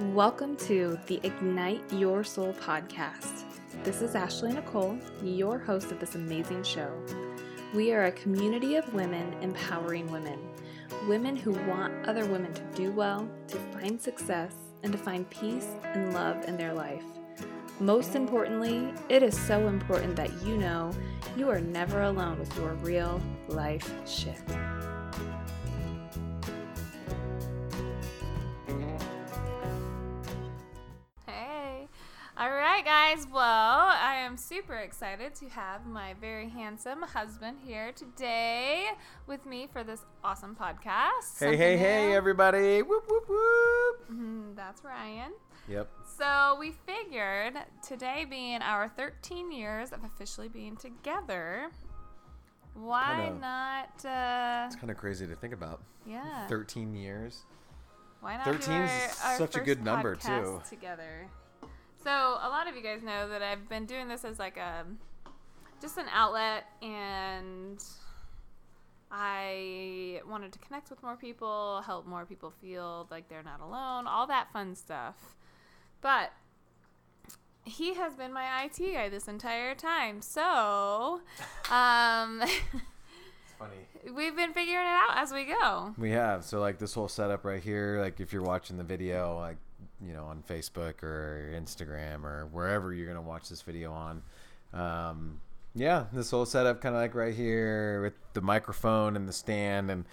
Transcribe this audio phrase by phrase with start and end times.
[0.00, 3.42] Welcome to the Ignite Your Soul podcast.
[3.82, 6.88] This is Ashley Nicole, your host of this amazing show.
[7.74, 10.38] We are a community of women empowering women,
[11.08, 15.66] women who want other women to do well, to find success, and to find peace
[15.82, 17.02] and love in their life.
[17.80, 20.92] Most importantly, it is so important that you know
[21.36, 24.38] you are never alone with your real life shit.
[33.18, 33.26] Guys.
[33.32, 38.86] Well, I am super excited to have my very handsome husband here today
[39.26, 41.38] with me for this awesome podcast.
[41.38, 42.14] Hey, hey, Something hey, new.
[42.14, 42.82] everybody.
[42.82, 44.10] Whoop, whoop, whoop.
[44.10, 45.32] Mhm, That's Ryan.
[45.68, 45.88] Yep.
[46.16, 47.54] So we figured
[47.86, 51.68] today being our 13 years of officially being together,
[52.74, 54.04] why Kinda- not?
[54.04, 55.82] Uh, It's kind of crazy to think about.
[56.06, 56.46] yeah.
[56.46, 57.44] 13 years.
[58.20, 60.62] Why not 13 do is our such a first good number, podcast too.
[60.76, 61.28] Together.
[62.02, 64.84] So a lot of you guys know that I've been doing this as like a
[65.80, 67.82] just an outlet, and
[69.10, 74.06] I wanted to connect with more people, help more people feel like they're not alone,
[74.06, 75.36] all that fun stuff.
[76.00, 76.32] But
[77.64, 81.20] he has been my IT guy this entire time, so
[81.70, 82.52] um, It's
[83.58, 84.12] funny.
[84.14, 85.94] we've been figuring it out as we go.
[85.98, 86.44] We have.
[86.44, 89.56] So, like, this whole setup right here, like, if you're watching the video, like,
[90.04, 94.22] you know, on Facebook or Instagram or wherever you're to watch this video on,
[94.72, 95.40] um,
[95.74, 99.90] yeah, this whole setup kind of like right here with the microphone and the stand
[99.90, 100.04] and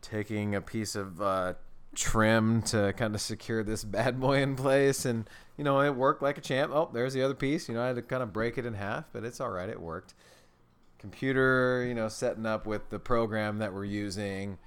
[0.00, 1.54] taking a piece of uh,
[1.94, 5.04] trim to kind of secure this bad boy in place.
[5.04, 6.72] And, you know, it worked like a champ.
[6.74, 7.68] Oh, there's the other piece.
[7.68, 9.68] You know, I had to kind of break it in half, but it's all right.
[9.68, 10.14] It worked.
[10.98, 14.58] Computer, you know, setting up with the program that we're using.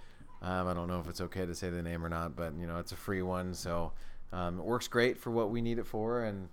[0.41, 2.67] Um, I don't know if it's okay to say the name or not, but, you
[2.67, 3.53] know, it's a free one.
[3.55, 3.93] So
[4.31, 6.23] um, it works great for what we need it for.
[6.23, 6.49] And,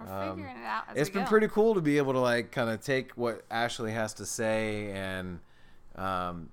[0.00, 1.28] um, figuring it out as it's we been go.
[1.28, 4.90] pretty cool to be able to like kind of take what Ashley has to say
[4.92, 5.40] and
[5.96, 6.48] um,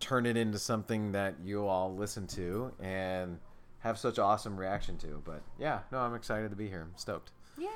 [0.00, 3.38] turn it into something that you all listen to and
[3.80, 5.22] have such awesome reaction to.
[5.24, 6.82] But yeah, no, I'm excited to be here.
[6.82, 7.30] I'm stoked.
[7.58, 7.68] Yay!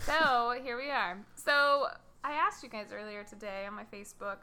[0.00, 1.18] so here we are.
[1.34, 1.86] So
[2.24, 4.38] I asked you guys earlier today on my Facebook,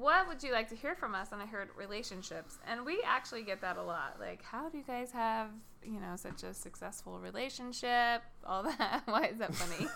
[0.00, 1.32] what would you like to hear from us?
[1.32, 4.16] And I heard relationships, and we actually get that a lot.
[4.20, 5.48] Like, how do you guys have
[5.84, 8.22] you know such a successful relationship?
[8.46, 9.02] All that.
[9.06, 9.88] Why is that funny?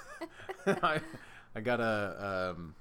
[0.83, 1.01] I,
[1.55, 2.75] I got a um,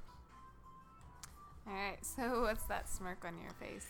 [1.67, 2.03] All right.
[2.03, 3.87] So what's that smirk on your face?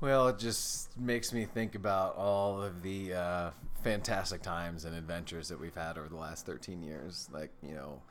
[0.00, 3.50] well, it just makes me think about all of the uh,
[3.82, 7.28] fantastic times and adventures that we've had over the last 13 years.
[7.32, 8.02] Like, you know,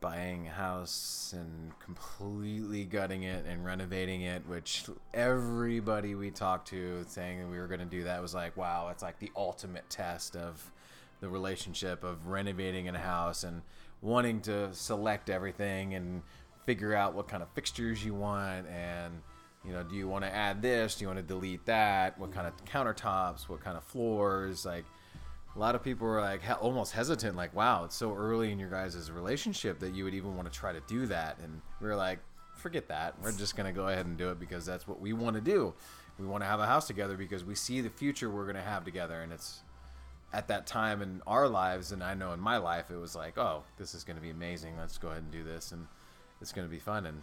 [0.00, 4.84] buying a house and completely gutting it and renovating it, which
[5.14, 8.88] everybody we talked to saying that we were going to do that was like, wow,
[8.90, 10.70] it's like the ultimate test of
[11.20, 13.62] the relationship of renovating a house and
[14.02, 16.22] wanting to select everything and
[16.66, 19.22] figure out what kind of fixtures you want and
[19.64, 20.96] you know do you want to add this?
[20.96, 22.18] Do you want to delete that?
[22.18, 23.48] What kind of countertops?
[23.48, 24.64] What kind of floors?
[24.64, 24.84] Like
[25.56, 28.68] a lot of people were like almost hesitant like wow it's so early in your
[28.68, 31.38] guys' relationship that you would even want to try to do that.
[31.42, 32.18] And we were like
[32.54, 33.14] forget that.
[33.22, 35.74] We're just to go ahead and do it because that's what we want to do.
[36.18, 38.84] We want to have a house together because we see the future we're to have
[38.84, 39.20] together.
[39.20, 39.60] And it's
[40.32, 43.38] at that time in our lives and i know in my life it was like
[43.38, 44.76] oh this is going to be amazing.
[44.78, 45.86] Let's go ahead and do this and
[46.42, 47.06] it's going to be fun.
[47.06, 47.22] And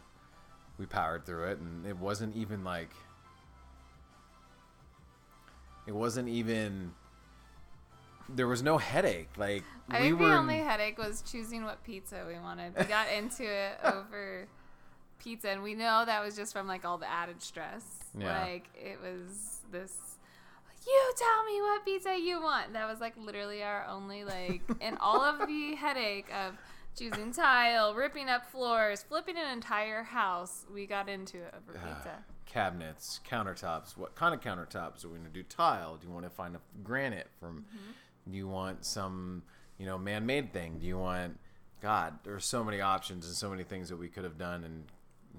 [0.80, 2.90] we powered through it and it wasn't even like
[5.86, 6.94] it wasn't even
[8.30, 11.84] there was no headache like I we think were the only headache was choosing what
[11.84, 12.74] pizza we wanted.
[12.78, 14.48] We got into it over
[15.20, 17.84] pizza, and we know that was just from like all the added stress.
[18.18, 18.42] Yeah.
[18.42, 19.92] Like it was this.
[20.86, 22.74] You tell me what pizza you want.
[22.74, 26.56] That was like literally our only like, and all of the headache of
[26.98, 30.66] choosing tile, ripping up floors, flipping an entire house.
[30.74, 32.16] We got into it over uh, pizza.
[32.46, 36.24] cabinets countertops what kind of countertops are we going to do tile do you want
[36.26, 37.92] to find a granite from Mm-hmm.
[38.30, 39.44] Do you want some
[39.78, 41.40] you know man-made thing do you want
[41.82, 44.86] god there's so many options and so many things that we could have done and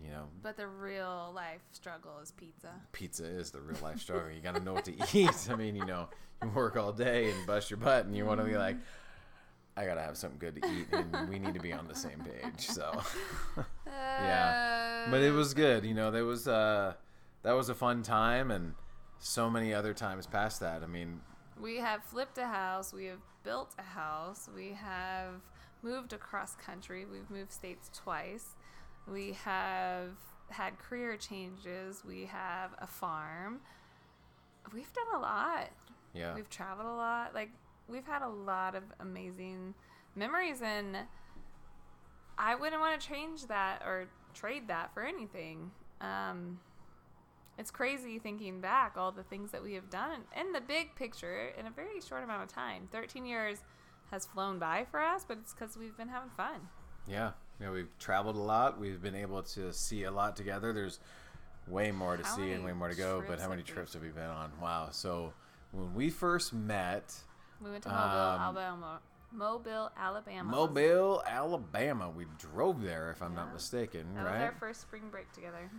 [0.05, 2.69] you know But the real life struggle is pizza.
[2.93, 4.31] pizza is the real life struggle.
[4.31, 5.49] You got to know what to eat.
[5.49, 6.09] I mean, you know,
[6.43, 8.77] you work all day and bust your butt, and you want to be like,
[9.77, 12.19] I gotta have something good to eat, and we need to be on the same
[12.21, 12.67] page.
[12.69, 13.01] So,
[13.87, 15.85] yeah, but it was good.
[15.85, 16.95] You know, there was uh,
[17.43, 18.75] that was a fun time, and
[19.21, 20.83] so many other times past that.
[20.83, 21.21] I mean,
[21.61, 22.93] We have flipped a house.
[22.93, 24.49] We have built a house.
[24.55, 25.35] We have
[25.83, 27.05] moved across country.
[27.05, 28.55] We've moved states twice.
[29.07, 30.11] We have
[30.49, 32.03] had career changes.
[32.07, 33.61] We have a farm.
[34.73, 35.71] We've done a lot.
[36.13, 36.35] Yeah.
[36.35, 37.35] We've traveled a lot.
[37.35, 37.51] Like
[37.89, 39.75] we've had a lot of amazing
[40.17, 40.97] memories and
[42.39, 45.71] I wouldn't want to change that or trade that for anything.
[46.01, 46.59] Um
[47.59, 51.49] it's crazy thinking back all the things that we have done in the big picture
[51.59, 52.89] in a very short amount of time.
[52.93, 53.59] 13 years
[54.11, 56.69] has flown by for us, but it's cuz we've been having fun.
[57.07, 57.33] Yeah.
[57.61, 58.79] You know, we've traveled a lot.
[58.79, 60.73] We've been able to see a lot together.
[60.73, 60.99] There's
[61.69, 63.75] way more to How see and way more to go, but how many have we-
[63.75, 64.53] trips have we been on?
[64.61, 64.89] Wow.
[64.91, 65.33] So
[65.73, 67.15] when we first met,
[67.61, 69.01] We went to Mobile, Um, Alabama.
[69.31, 70.51] Mobile, Alabama.
[70.51, 72.11] Mobile, Alabama.
[72.11, 74.43] We drove there, if I'm not mistaken, That was right?
[74.43, 75.71] our first spring break together.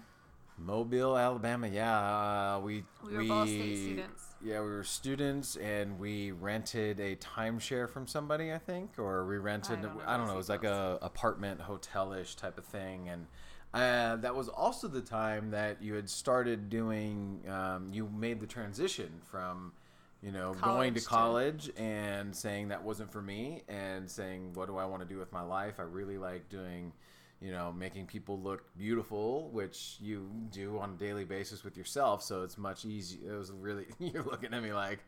[0.57, 1.67] Mobile, Alabama.
[1.67, 4.23] Yeah, uh, we We were both state students.
[4.43, 9.37] Yeah, we were students, and we rented a timeshare from somebody, I think, or we
[9.37, 9.81] rented.
[9.81, 10.33] don't know I don't know.
[10.33, 13.27] It was like a apartment, hotelish type of thing, and
[13.73, 17.41] uh, that was also the time that you had started doing.
[17.49, 19.73] Um, you made the transition from.
[20.21, 24.53] You know, going to College to- college and saying that wasn't for me, and saying,
[24.55, 25.75] what do I want to do with my life?
[25.77, 26.93] I really like doing
[27.41, 32.23] you know, making people look beautiful, which you do on a daily basis with yourself.
[32.23, 33.33] So it's much easier.
[33.33, 34.99] It was really you're looking at me like,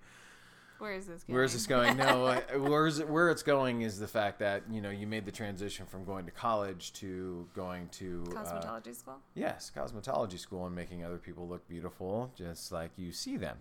[0.79, 1.35] Where is this going?
[1.35, 1.97] where's this going?
[1.97, 5.25] No, uh, where's it, where it's going is the fact that you know you made
[5.25, 9.18] the transition from going to college to going to uh, Cosmetology school?
[9.33, 13.57] yes, cosmetology school and making other people look beautiful just like you see them.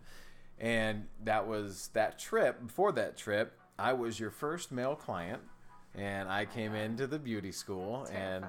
[0.59, 2.67] And that was that trip.
[2.67, 5.43] Before that trip, I was your first male client,
[5.97, 8.45] and I came into the beauty school and.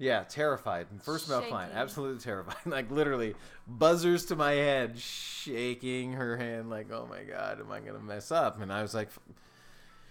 [0.00, 0.86] Yeah, terrified.
[1.02, 2.54] First male client, absolutely terrified.
[2.66, 3.34] like literally,
[3.66, 8.30] buzzers to my head, shaking her hand, like, "Oh my god, am I gonna mess
[8.30, 9.08] up?" And I was like,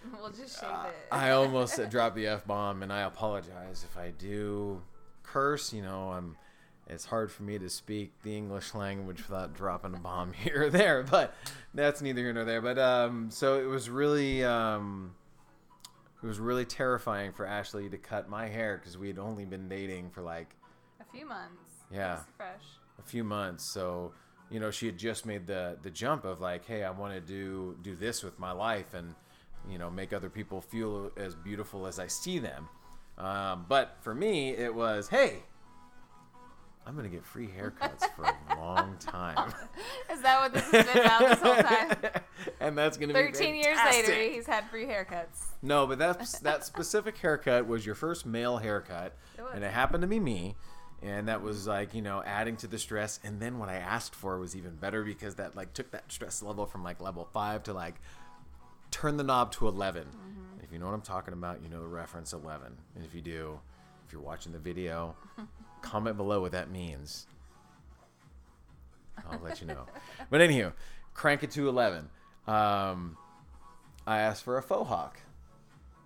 [0.19, 1.07] we'll just shave uh, it.
[1.11, 4.81] I almost dropped the f bomb, and I apologize if I do
[5.23, 5.73] curse.
[5.73, 6.37] You know, I'm.
[6.89, 10.69] It's hard for me to speak the English language without dropping a bomb here or
[10.69, 11.33] there, but
[11.73, 12.61] that's neither here nor there.
[12.61, 15.13] But um, so it was really um,
[16.21, 19.67] it was really terrifying for Ashley to cut my hair because we had only been
[19.69, 20.55] dating for like
[20.99, 21.73] A few months.
[21.91, 22.19] Yeah.
[22.37, 22.63] Fresh.
[22.99, 23.63] a few months.
[23.73, 24.13] So,
[24.49, 27.21] you know, she had just made the the jump of like, hey, I want to
[27.21, 29.13] do do this with my life and
[29.69, 32.67] you know make other people feel as beautiful as I see them.
[33.17, 35.43] Um, but for me, it was, hey,
[36.87, 39.53] I'm gonna get free haircuts for a long time,
[40.11, 41.97] Is that what this has been about this whole time?
[42.61, 45.47] and that's gonna 13 be years later, he's had free haircuts.
[45.61, 49.51] No, but that that specific haircut was your first male haircut, It was.
[49.53, 50.55] and it happened to be me,
[51.01, 53.19] and that was like you know adding to the stress.
[53.21, 56.41] And then what I asked for was even better because that like took that stress
[56.41, 57.95] level from like level five to like
[58.91, 60.63] turn the knob to 11 Mm-hmm.
[60.63, 63.21] If you know what I'm talking about, you know the reference eleven, and if you
[63.21, 63.59] do,
[64.05, 65.15] if you're watching the video,
[65.81, 67.27] comment below what that means.
[69.29, 69.85] I'll let you know.
[70.29, 70.74] But anywho,
[71.13, 72.09] crank it to 11.
[72.47, 73.18] Um,
[74.06, 75.19] I asked for a faux hawk,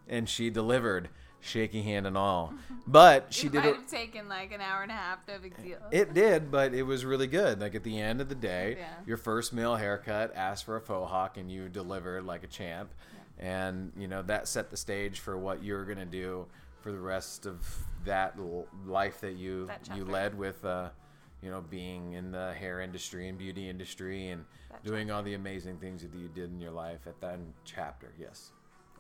[0.07, 1.09] and she delivered,
[1.39, 2.53] shaky hand and all.
[2.88, 3.75] But she it did might it.
[3.75, 5.19] have taken like an hour and a half.
[5.27, 5.77] No big deal.
[5.91, 7.62] It did, but it was really good.
[7.62, 8.88] Like at the end of the day, Yeah.
[9.06, 12.89] your first male haircut asked for a faux hawk, and you delivered like a champ.
[13.39, 16.47] And you know that set the stage for what you're gonna do
[16.81, 17.65] for the rest of
[18.05, 20.89] that l- life that you That you led with, uh,
[21.41, 25.35] you know, being in the hair industry and beauty industry and That doing all the
[25.35, 28.11] amazing things that you did in your life at that chapter.
[28.19, 28.51] Yes,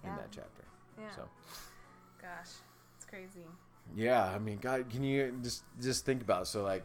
[0.03, 0.63] in that chapter.
[0.99, 1.09] Yeah.
[1.15, 1.29] So.
[2.21, 2.51] Gosh,
[2.95, 3.47] it's crazy.
[3.95, 6.45] Yeah, I mean, God, can you just just think about it?
[6.45, 6.83] so like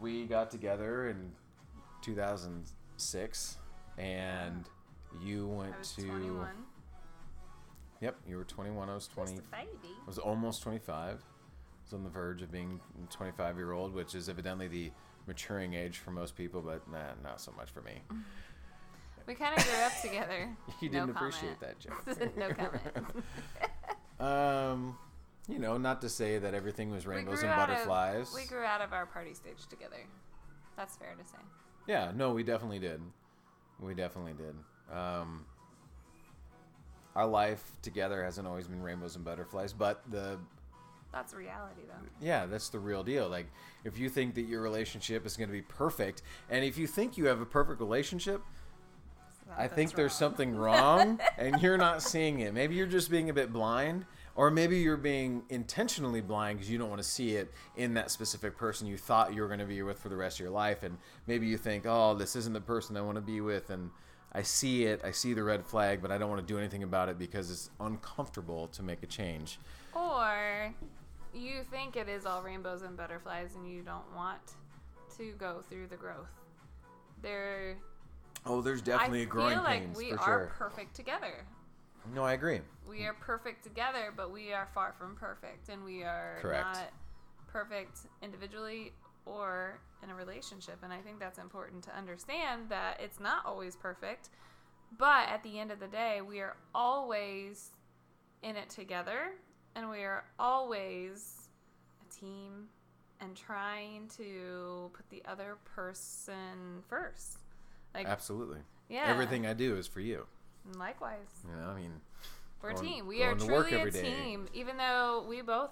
[0.00, 1.32] we got together in
[2.02, 3.58] 2006,
[3.98, 4.68] and
[5.22, 6.48] you went to 21.
[8.00, 8.88] Yep, you were 21.
[8.88, 9.32] I was 20.
[9.32, 9.94] Just a baby.
[10.02, 10.96] I was almost 25.
[10.96, 11.16] I
[11.84, 12.80] was on the verge of being
[13.10, 14.90] 25 year old, which is evidently the
[15.26, 18.02] maturing age for most people, but nah, not so much for me.
[19.26, 20.48] We kind of grew up together.
[20.80, 22.36] You No didn't appreciate that joke.
[22.36, 22.82] no comment.
[24.18, 24.98] Um,
[25.48, 28.32] you know, not to say that everything was rainbows and out of- butterflies.
[28.34, 29.98] we grew out of our party stage together.
[30.76, 31.38] That's fair to say.
[31.86, 33.00] Yeah, no, we definitely did.
[33.78, 34.54] We definitely did.
[34.96, 35.44] Um,
[37.16, 40.38] our life together hasn't always been rainbows and butterflies, but the
[41.12, 42.08] That's reality, though.
[42.24, 43.28] yeah, that's the real deal.
[43.28, 43.46] Like,
[43.84, 47.16] if you think that your relationship is going to be perfect, and if you think
[47.18, 48.42] you have a perfect relationship,
[49.58, 50.18] I think there's wrong.
[50.18, 52.54] something wrong, and you're not seeing it.
[52.54, 56.78] Maybe you're just being a bit blind, or maybe you're being intentionally blind because you
[56.78, 59.66] don't want to see it in that specific person you thought you were going to
[59.66, 62.52] be with for the rest of your life, and maybe you think, oh, this isn't
[62.52, 63.90] the person I want to be with, and
[64.32, 66.82] I see it, I see the red flag, but I don't want to do anything
[66.82, 69.58] about it because it's uncomfortable to make a change.
[69.92, 70.72] Or
[71.34, 74.40] you think it is all rainbows and butterflies and you don't want
[75.16, 76.30] to go through the growth.
[77.22, 77.76] There
[78.46, 79.52] Oh, there's definitely I a growing.
[79.52, 80.52] I feel like pains we for are sure.
[80.56, 81.44] perfect together.
[82.14, 82.60] No, I agree.
[82.88, 86.64] We are perfect together, but we are far from perfect, and we are Correct.
[86.64, 86.92] not
[87.48, 88.92] perfect individually
[89.26, 90.78] or in a relationship.
[90.82, 94.30] And I think that's important to understand that it's not always perfect,
[94.98, 97.70] but at the end of the day, we are always
[98.42, 99.32] in it together,
[99.74, 101.48] and we are always
[102.04, 102.68] a team
[103.20, 107.38] and trying to put the other person first.
[107.94, 108.60] Like, Absolutely.
[108.88, 110.26] yeah, Everything I do is for you.
[110.78, 111.28] Likewise.
[111.48, 111.92] You know, I mean,
[112.62, 113.06] We're a team.
[113.06, 114.02] We are going to work truly a day.
[114.02, 115.70] team, even though we both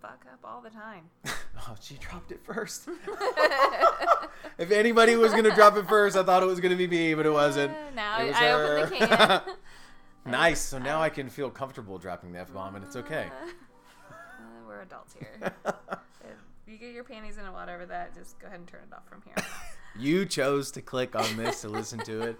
[0.00, 1.04] fuck up all the time.
[1.26, 2.88] oh, she dropped it first.
[4.58, 7.26] if anybody was gonna drop it first, I thought it was gonna be me, but
[7.26, 7.72] it wasn't.
[7.72, 9.42] Uh, now It was I open the can.
[10.26, 10.60] Nice.
[10.60, 13.28] So now I can feel comfortable dropping the f bomb, and it's okay.
[14.10, 14.14] Uh,
[14.66, 15.52] we're adults here.
[15.66, 18.94] if you get your panties in a whatever that, just go ahead and turn it
[18.94, 19.44] off from here.
[19.98, 22.36] You chose to click on this to listen to it.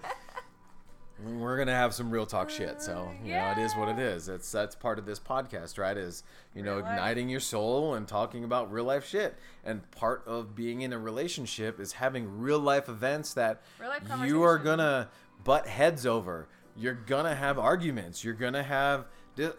[1.24, 4.26] We're gonna have some real talk shit, so you know it is what it is.
[4.26, 5.96] That's that's part of this podcast, right?
[5.96, 6.22] Is
[6.54, 6.92] you know Real life.
[6.92, 9.36] igniting your soul and talking about real life shit.
[9.64, 14.42] And part of being in a relationship is having real life events that life you
[14.42, 15.10] are gonna
[15.44, 16.48] butt heads over.
[16.76, 18.24] You're gonna have arguments.
[18.24, 19.06] You're gonna have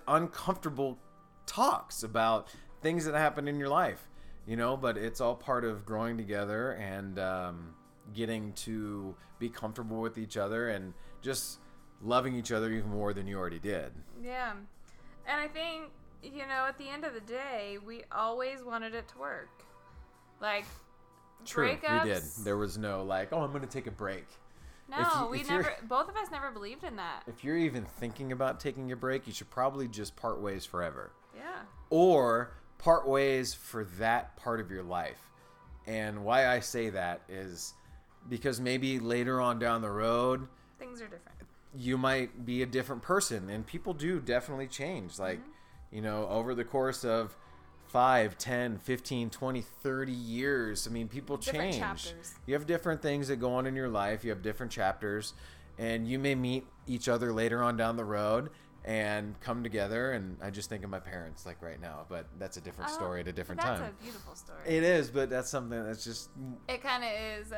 [0.08, 0.98] uncomfortable
[1.46, 2.48] talks about
[2.82, 4.08] things that happen in your life,
[4.48, 4.77] you know.
[4.77, 7.75] But it's all part of growing together and um,
[8.13, 11.60] getting to be comfortable with each other and just
[12.01, 13.92] loving each other even more than you already did.
[14.24, 14.54] yeah.
[15.28, 15.92] And I think,
[16.24, 19.50] you know, at the end of the day, we always wanted it to work.
[20.42, 20.66] Like,
[21.46, 22.04] True, breakups.
[22.04, 22.24] we did.
[22.44, 24.25] There was no like, oh, I'm gonna take a break.
[24.90, 27.22] No, you- we never, both of us never believed in that.
[27.28, 31.12] If you're even thinking about taking a break, you should probably just part ways forever.
[31.36, 31.62] Yeah.
[31.92, 35.20] or part ways for that part of your life.
[35.88, 37.74] And why I say that is
[38.28, 40.48] because maybe later on down the road,
[40.82, 41.38] Things are different.
[41.78, 45.96] you might be a different person and people do definitely change like mm-hmm.
[45.96, 47.38] you know over the course of
[47.88, 52.34] 5 10 15 20 30 years i mean people Different change chapters.
[52.46, 55.34] you have different things that go on in your life you have different chapters
[55.78, 58.50] and you may meet each other later on down the road
[58.84, 62.58] and come together and i just think of my parents like right now but that's
[62.58, 64.60] a different Oh, story at a different that's time a beautiful story.
[64.66, 66.30] it is but that's something that's just
[66.68, 67.58] It kind of is uh,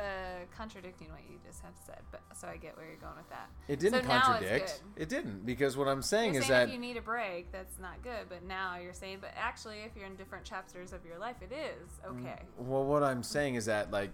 [0.55, 3.49] contradicting what you just have said, but so I get where you're going with that.
[3.69, 6.73] it didn't so contradict it didn't because what i'm saying You're is saying that if
[6.73, 8.27] you need a break, that's not good.
[8.27, 11.51] But now you're saying, but actually, if you're in different chapters of your life, it
[11.53, 12.39] is okay.
[12.57, 14.11] Well, what I'm saying is that like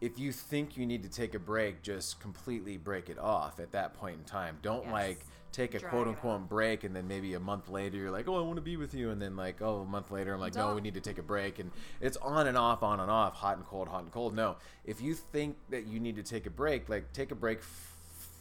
[0.00, 3.72] if you think you need to take a break, just completely break it off at
[3.72, 4.58] that point in time.
[4.62, 4.92] Don't Yes.
[4.92, 5.18] like
[5.50, 8.36] take a Drag quote unquote break and then maybe a month later you're like, "Oh,
[8.38, 10.54] I want to be with you." And then like, "Oh, a month later I'm like,
[10.54, 13.34] "No, we need to take a break." And it's on and off, on and off,
[13.34, 14.34] hot and cold, hot and cold.
[14.34, 14.56] No.
[14.84, 17.94] If you think that you need to take a break, like take a break f-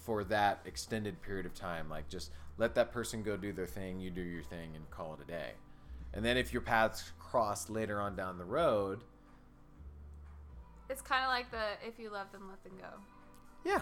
[0.03, 1.89] for that extended period of time.
[1.89, 5.13] Like just let that person go do their thing, you do your thing and call
[5.15, 5.51] it a day.
[6.13, 9.03] And then if your paths cross later on down the road,
[10.89, 12.97] It's kind of like the if you love them, let them go.
[13.65, 13.81] Yeah.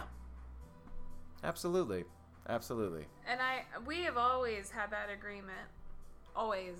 [1.43, 2.03] Absolutely.
[2.47, 3.05] Absolutely.
[3.27, 5.67] And I, we have always had that agreement,
[6.35, 6.75] always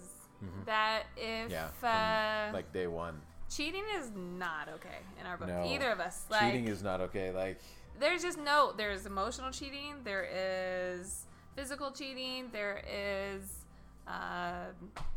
[0.66, 1.86] that if Mm-hmm.
[1.86, 2.50] Yeah.
[2.50, 3.20] uh, like day one.
[3.50, 5.66] cheating is not okay in our book, No.
[5.66, 6.26] either of us.
[6.30, 7.32] Like, Cheating is not okay.
[7.32, 7.60] Like
[8.00, 13.64] there's just no there's emotional cheating there is physical cheating there is
[14.08, 14.66] uh,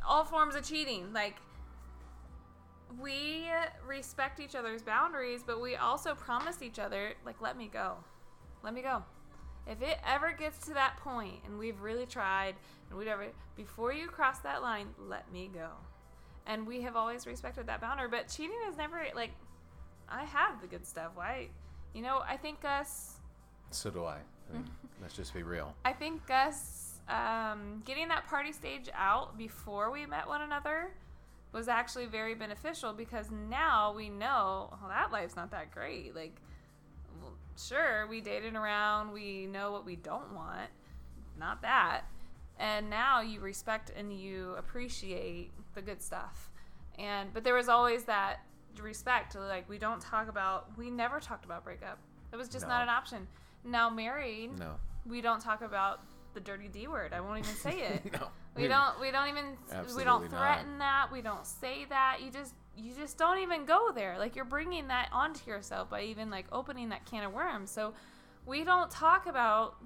[0.06, 1.34] all forms of cheating like
[3.00, 3.44] we
[3.86, 7.96] respect each other's boundaries but we also promise each other like let me go
[8.62, 9.02] let me go
[9.66, 12.54] if it ever gets to that point and we've really tried
[12.88, 13.26] and whatever
[13.56, 15.68] before you cross that line let me go
[16.46, 19.30] and we have always respected that boundary but cheating is never like
[20.08, 21.46] i have the good stuff why
[21.94, 23.16] you know i think us
[23.70, 24.16] so do I.
[24.50, 24.64] I mean,
[25.02, 25.74] let's just be real.
[25.84, 30.90] i think us um, getting that party stage out before we met one another
[31.52, 36.14] was actually very beneficial because now we know well, that life's not that great.
[36.14, 36.36] Like
[37.20, 40.70] well, sure we dated around we know what we don't want
[41.38, 42.02] not that.
[42.58, 46.50] And now you respect and you appreciate the good stuff.
[46.98, 48.40] And but there was always that
[48.80, 51.98] respect like we don't talk about we never talked about breakup.
[52.32, 52.70] It was just No.
[52.74, 53.26] not an option.
[53.64, 54.74] Now married No.
[55.06, 56.00] we don't talk about
[56.38, 57.12] the dirty d word.
[57.12, 58.12] I won't even say it.
[58.12, 58.28] No.
[58.56, 59.56] we don't we don't even
[59.96, 60.30] we don't not.
[60.30, 61.08] threaten that.
[61.12, 62.18] We don't say that.
[62.24, 64.18] You just you just don't even go there.
[64.18, 67.70] Like you're bringing that onto yourself by even like opening that can of worms.
[67.70, 67.92] So
[68.46, 69.76] we don't talk about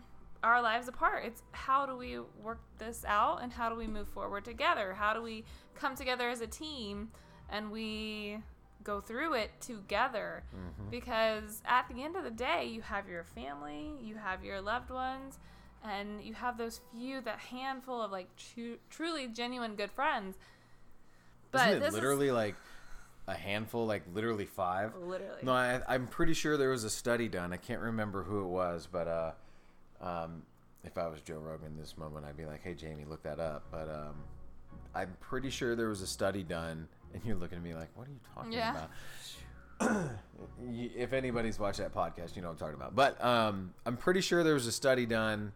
[0.42, 1.24] our lives apart.
[1.24, 4.92] It's how do we work this out and how do we move forward together?
[4.94, 5.44] How do we
[5.74, 7.10] come together as a team
[7.48, 8.38] and we
[8.82, 10.42] go through it together?
[10.54, 10.90] Mm-hmm.
[10.90, 14.90] because at the end of the day you have your family you have your loved
[14.90, 15.38] ones
[15.84, 20.36] and you have those few that handful of like tru- truly genuine good friends
[21.50, 22.54] but Isn't this it literally like
[23.28, 24.94] a handful, like literally five?
[24.96, 27.52] literally No, I, I'm pretty sure there was a study done.
[27.52, 29.32] I can't remember who it was, but uh,
[30.00, 30.42] um,
[30.82, 33.64] if I was Joe Rogan this moment, I'd be like, "Hey, Jamie, look that up."
[33.70, 34.14] But um,
[34.94, 38.08] I'm pretty sure there was a study done, and you're looking at me like, "What
[38.08, 38.86] are you talking Yeah.
[39.78, 40.10] about?"
[40.96, 42.94] If anybody's watched that podcast, you know what I'm talking about.
[42.96, 45.52] But um, I'm pretty sure there was a study done,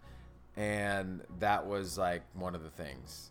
[0.56, 3.30] and that was like one of the things.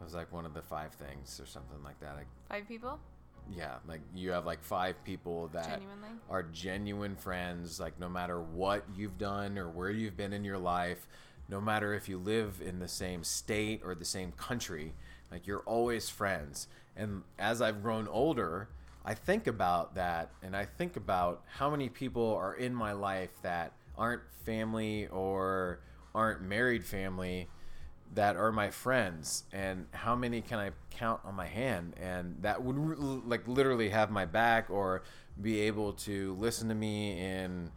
[0.00, 2.14] It was like one of the five things or something like that.
[2.14, 3.00] Like, five people
[3.54, 7.80] yeah, like you have like five people that genuinely are genuine friends.
[7.80, 11.06] Like no matter what you've done or where you've been in your life,
[11.48, 14.94] no matter if you live in the same state or the same country,
[15.30, 16.68] like you're always friends.
[16.96, 18.68] And as I've grown older,
[19.04, 23.30] I think about that and I think about how many people are in my life
[23.42, 25.80] that aren't family or
[26.14, 27.48] aren't married family
[28.14, 31.94] that are my friends and how many can i count on my hand?
[32.00, 32.76] And that would
[33.26, 35.02] like literally have my back or
[35.40, 37.70] be able to listen to me in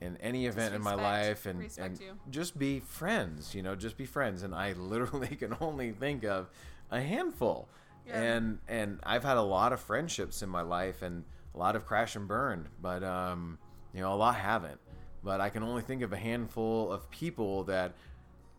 [0.00, 2.18] in any event in my life and, and you.
[2.28, 4.42] just be friends you know just be friends.
[4.42, 6.50] And i literally can only think of
[6.90, 7.68] a handful.
[8.06, 8.20] Yeah.
[8.20, 11.84] and and i've had a lot of friendships in my life and a lot of
[11.84, 13.58] crash and burn but um
[13.92, 14.78] you know a lot haven't
[15.26, 17.92] but i can only think of a handful of people that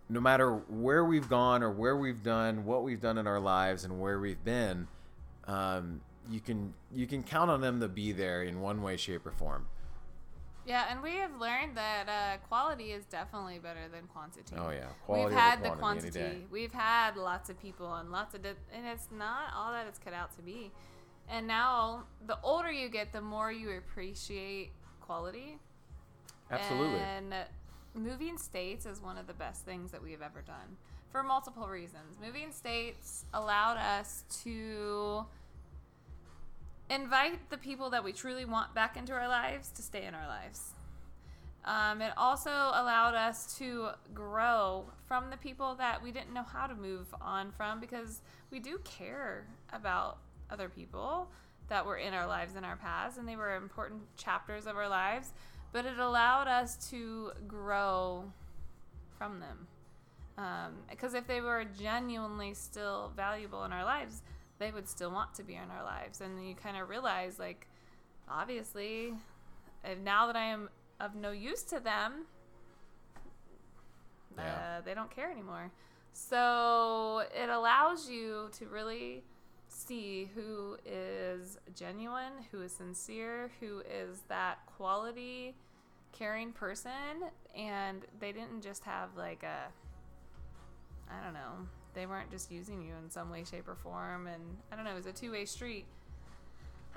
[0.10, 3.84] no matter where we've gone or where we've done what we've done in our lives
[3.86, 4.88] and where we've been
[5.48, 9.26] um, you can you can count on them to be there in one way shape
[9.26, 9.66] or form
[10.66, 14.88] yeah and we have learned that uh, quality is definitely better than quantity oh yeah
[15.08, 16.46] We've had the quantity quantity.
[16.52, 20.00] We've had lots of people and lots of, di- and it's not all that it's
[20.00, 20.72] cut out to be.
[21.30, 24.72] And now, the older you get, the more you appreciate
[25.02, 25.58] quality.
[26.52, 27.34] Absolutely And
[27.94, 30.78] moving states is one of the best things that we've ever done
[31.12, 32.18] for multiple reasons.
[32.24, 35.26] Moving states allowed us to
[36.90, 40.28] invite the people that we truly want back into our lives to stay in our
[40.28, 40.74] lives.
[41.66, 46.66] Um, it also allowed us to grow from the people that we didn't know how
[46.66, 51.30] to move on from because we do care about other people
[51.68, 54.88] that were in our lives in our past and they were important chapters of our
[54.88, 55.34] lives,
[55.72, 58.26] but it allowed us to grow
[59.18, 59.68] from them.
[60.90, 64.22] Because if they were genuinely still valuable in our lives,
[64.60, 66.22] they would still want to be in our lives.
[66.22, 67.68] And you kind of realize, like,
[68.30, 69.14] obviously,
[70.04, 72.26] now that I am of no use to them,
[74.38, 74.78] Yeah.
[74.78, 75.72] uh, they don't care anymore.
[76.14, 79.24] So it allows you to really
[79.78, 85.56] see who is genuine, who is sincere, who is that quality,
[86.12, 86.92] caring person,
[87.56, 89.70] and they didn't just have like a,
[91.12, 94.42] I don't know, they weren't just using you in some way, shape, or form, and
[94.72, 95.86] I don't know, it was a two way street.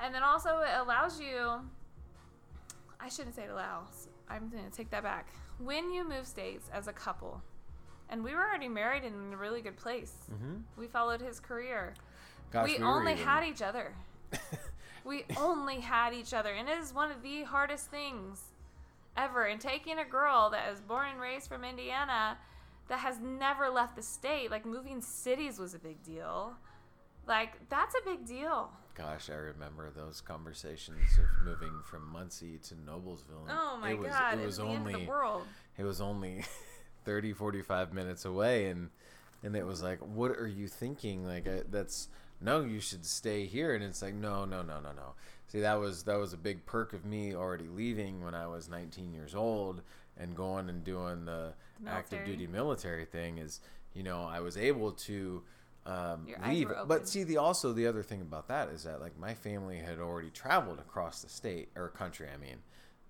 [0.02, 1.60] And then also it allows you,
[2.98, 5.28] I shouldn't say it allows, I'm going to take that back.
[5.58, 7.42] When you move states as a couple,
[8.08, 10.12] and we were already married and in a really good place.
[10.28, 11.94] hmm We followed his career.
[12.52, 13.94] Gosh, we, were only even- had each other.
[15.04, 16.50] we only had each other.
[16.50, 18.40] And it is one of the hardest things
[19.16, 19.44] ever.
[19.46, 22.38] And taking a girl that is born and raised from Indiana
[22.88, 26.54] that has never left the state, like moving cities was a big deal.
[27.26, 28.70] Like, that's a big deal.
[28.96, 33.46] Gosh, I remember those conversations of moving from Muncie to Noblesville.
[33.48, 34.38] Oh my it was, God.
[34.38, 35.44] It was the only the world.
[35.78, 36.44] it was only
[37.04, 38.90] 30 45 minutes away and
[39.42, 42.08] and it was like what are you thinking like I, that's
[42.40, 43.74] no you should stay here.
[43.74, 45.14] And it's like no no no no no.
[45.48, 48.68] See that was that was a big perk of me already leaving when i was
[48.68, 49.82] 19 years old
[50.16, 51.52] and going and doing the
[51.88, 53.60] active duty military thing is
[53.92, 55.42] you know i was able to
[55.86, 56.70] um, leave.
[56.86, 59.98] but see the also the other thing about that is that like my family had
[59.98, 62.58] already traveled across the state or country i mean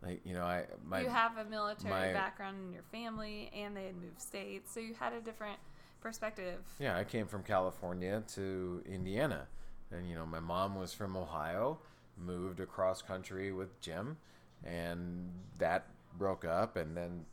[0.02, 3.76] like you know i my you have a military my- background in your family, and
[3.76, 5.58] they had moved states, so you had a different
[6.00, 6.60] perspective.
[6.78, 9.46] Yeah, I came from California to Indiana.
[9.92, 11.78] And, you know, my mom was from Ohio,
[12.16, 14.16] moved across country with Jim,
[14.64, 15.86] and that
[16.16, 16.76] broke up.
[16.76, 17.24] And then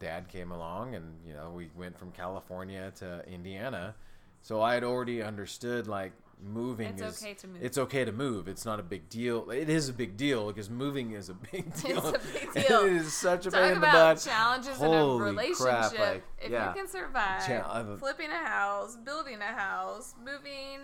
[0.00, 3.94] dad came along, and, you know, we went from California to Indiana.
[4.40, 7.22] So I had already understood, like, moving It's is.
[7.22, 7.62] okay to move.
[7.62, 8.48] It's okay to move.
[8.48, 9.50] It's not a big deal.
[9.50, 11.98] It is a big deal because moving is a big deal.
[12.06, 12.80] a big deal.
[12.84, 14.24] it is such a pain Talk in the about butt.
[14.24, 15.56] challenges in a relationship.
[15.64, 16.68] crap, like, if yeah.
[16.68, 20.80] you can survive flipping a house, building a house, moving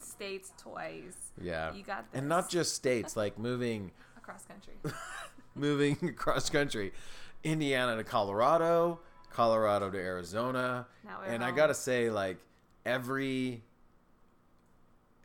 [0.00, 1.32] states twice.
[1.40, 1.72] Yeah.
[1.74, 4.74] You got that And not just states, like moving across country.
[5.54, 6.92] moving across country,
[7.44, 10.86] Indiana to Colorado, Colorado to Arizona,
[11.26, 12.38] and I gotta say, like
[12.84, 13.62] every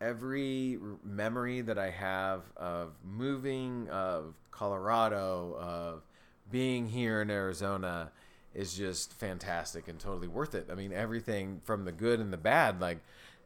[0.03, 6.01] every memory that I have of moving, of Colorado, of
[6.51, 8.11] being here in Arizona,
[8.53, 10.67] is just fantastic and totally worth it.
[10.71, 12.99] I mean, everything from the good and the bad, like.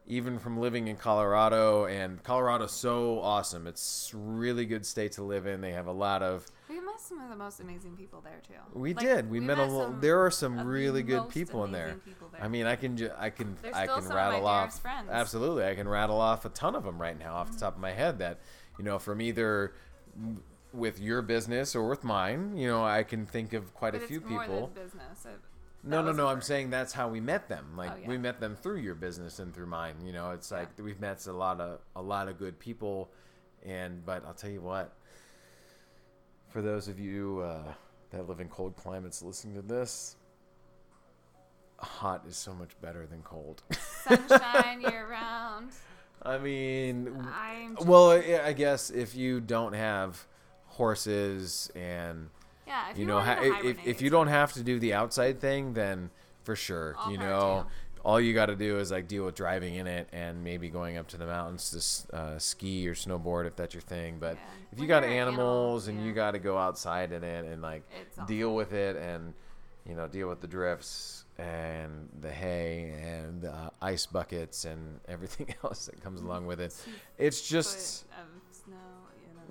[0.10, 3.68] Even from living in Colorado, and Colorado's so awesome.
[3.68, 5.60] It's really good state to live in.
[5.60, 8.54] They have a lot of We met some of the most amazing people there too.
[8.74, 9.30] we Like, did.
[9.30, 10.00] We, met, a lot.
[10.00, 11.96] There are some really good people in there.
[12.06, 12.42] people there.
[12.42, 14.82] I mean, I can ju- I can They're I can rattle off.
[14.82, 15.10] Mm-hmm.
[15.10, 15.66] absolutely.
[15.66, 17.92] I can rattle off a ton of them right now off the top of my
[17.92, 18.20] head.
[18.20, 18.40] That
[18.78, 19.74] you know, from either
[20.72, 24.06] with your business or with mine, you know, I can think of quite but a
[24.08, 24.72] few people.
[24.74, 25.26] than business.
[25.26, 25.40] It-
[25.84, 26.28] No, no, no.
[26.28, 27.74] I'm saying that's how we met them.
[27.78, 28.08] Like Oh, yeah.
[28.08, 29.96] we met them through your business and through mine.
[30.04, 30.60] You know, it's Yeah.
[30.60, 33.10] like we've met a lot of a lot of good people,
[33.66, 34.94] and but I'll tell you what.
[36.50, 37.74] For those of you uh,
[38.12, 40.16] that live in cold climates listening to this,
[41.80, 43.62] hot is so much better than cold.
[44.04, 45.72] sunshine year round.
[46.24, 50.26] I mean, I'm well, I guess if you don't have
[50.66, 52.30] horses and
[52.68, 52.92] yeah.
[52.92, 55.74] If you you, know, ha- if, if you don't have to do the outside thing,
[55.74, 56.10] then
[56.44, 57.66] for sure, All you know,
[58.06, 60.98] all you got to do is like deal with driving in it and maybe going
[60.98, 64.18] up to the mountains to uh, ski or snowboard if that's your thing.
[64.20, 64.42] But Yeah.
[64.72, 67.24] if When you got you're an animal, animals and you got to go outside in
[67.24, 69.34] it and like It's deal with it and
[69.86, 75.54] you know deal with the drifts and the hay and uh, ice buckets and everything
[75.64, 76.74] else that comes along with it,
[77.18, 78.18] it's just foot of snow.
[78.18, 78.37] You know.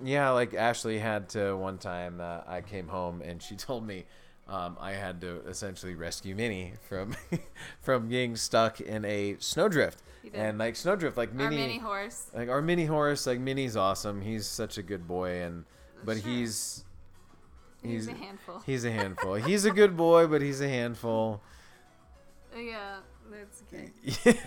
[0.03, 2.19] Yeah, like Ashley had to one time.
[2.21, 4.05] Uh, I came home and she told me
[4.47, 7.15] um, I had to essentially rescue Minnie from
[7.81, 10.01] from being stuck in a snowdrift.
[10.33, 12.29] And like snowdrift, like Our Minnie, mini horse.
[12.35, 14.21] like our mini horse, like Minnie's awesome.
[14.21, 15.63] He's such a good boy, and
[16.03, 16.29] but Sure.
[16.31, 16.83] he's
[17.81, 18.59] He's, he's a handful.
[18.65, 19.33] he's a handful.
[19.49, 21.41] he's a good boy, but he's a handful.
[22.57, 22.97] yeah,
[23.31, 24.37] that's okay.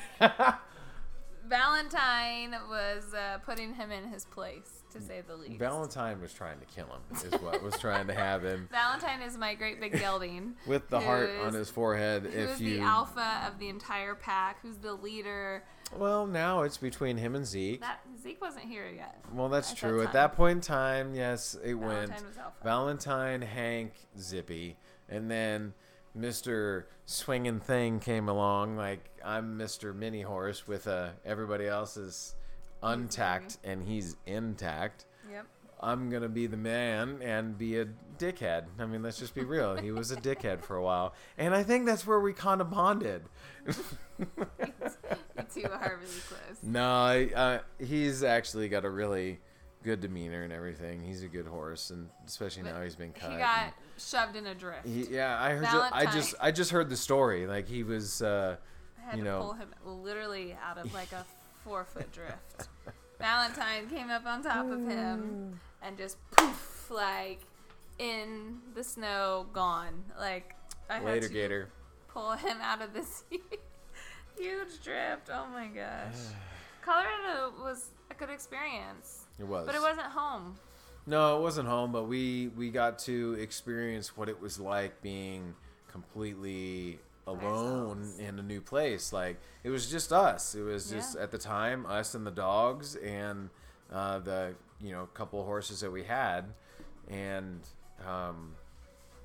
[1.51, 5.59] Valentine was uh, putting him in his place, to say the least.
[5.59, 7.01] Valentine was trying to kill him.
[7.27, 10.55] Is what was trying to happen Valentine is my great big gelding.
[10.67, 12.23] with the heart on his forehead.
[12.23, 14.63] Who's If you the alpha of the entire pack?
[14.63, 15.65] Who's the leader?
[15.99, 17.81] well, now it's between him and Zeke.
[17.81, 19.21] That Zeke wasn't here yet.
[19.33, 20.03] Well, that's at that true.
[20.03, 22.63] At that point in time, yes, it went Valentine was alpha.
[22.63, 24.77] Valentine, Hank, Zippy,
[25.09, 25.75] and then
[26.15, 28.77] Mister Swinging Thing came along.
[28.77, 32.35] Like I'm Mister Mini Horse with uh, everybody else is
[32.83, 35.05] untacked and he's intact.
[35.31, 35.47] Yep.
[35.83, 37.87] I'm gonna be the man and be a
[38.19, 38.65] dickhead.
[38.79, 39.77] I mean, let's just be real.
[39.77, 42.71] He was a dickhead for a while, and I think that's where we kind of
[42.71, 43.23] bonded.
[44.21, 46.59] You two are really close.
[46.63, 49.41] No, I, uh, he's actually got a really
[49.83, 51.03] good demeanor and everything.
[51.03, 53.33] He's a good horse, and especially But now he's been cut.
[53.33, 54.87] He got shoved in a drift.
[54.87, 55.69] He, yeah, I heard.
[55.71, 57.47] ju- I just, I just heard the story.
[57.47, 58.23] Like he was.
[58.23, 58.57] Uh,
[58.99, 59.41] I had you to know.
[59.41, 61.25] pull him literally out of like a
[61.65, 62.69] four foot drift.
[63.19, 67.41] Valentine came up on top of him and just poof, like
[67.99, 70.05] in the snow, gone.
[70.19, 70.55] Like
[70.89, 71.69] I had later, to Gator.
[72.09, 73.25] pull him out of this
[74.39, 75.29] huge drift.
[75.33, 76.15] Oh my gosh.
[76.83, 79.67] Colorado was a good experience, It was.
[79.67, 80.57] but it wasn't home.
[81.07, 85.55] No, it wasn't home, but we we got to experience what it was like being
[85.91, 88.19] completely alone Ourselves.
[88.19, 89.13] in a new place.
[89.13, 90.55] Like it was just us.
[90.55, 91.23] It was just Yeah.
[91.23, 93.51] at the time us and the dogs and
[93.93, 96.45] uh, the you know couple horses that we had,
[97.09, 97.61] and
[98.07, 98.55] um,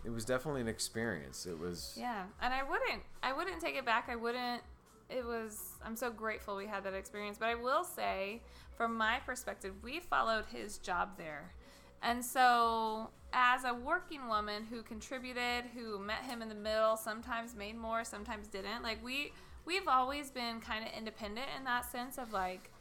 [0.04, 1.46] it was definitely an experience.
[1.46, 4.08] It was Yeah, and I wouldn't, I wouldn't take it back.
[4.10, 4.62] I wouldn't.
[5.10, 5.76] It was.
[5.84, 7.38] I'm so grateful we had that experience.
[7.38, 8.42] But I will say,
[8.76, 11.54] from my perspective, we followed his job there,
[12.02, 17.54] and so as a working woman who contributed, who met him in the middle, sometimes
[17.54, 18.82] made more, sometimes didn't.
[18.82, 19.34] Like we,
[19.66, 22.72] we've always been kind of independent in that sense of like,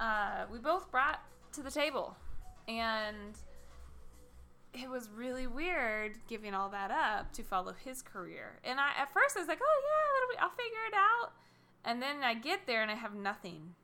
[0.00, 1.20] uh, we both brought
[1.52, 2.16] to the table,
[2.66, 3.36] and
[4.76, 8.60] it was really weird giving all that up to follow his career.
[8.64, 9.82] And I at first I was like, "Oh
[10.36, 11.32] yeah, I'll figure it out."
[11.84, 13.74] And then I get there and I have nothing.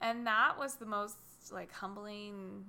[0.00, 1.16] And that was the most
[1.50, 2.66] like humbling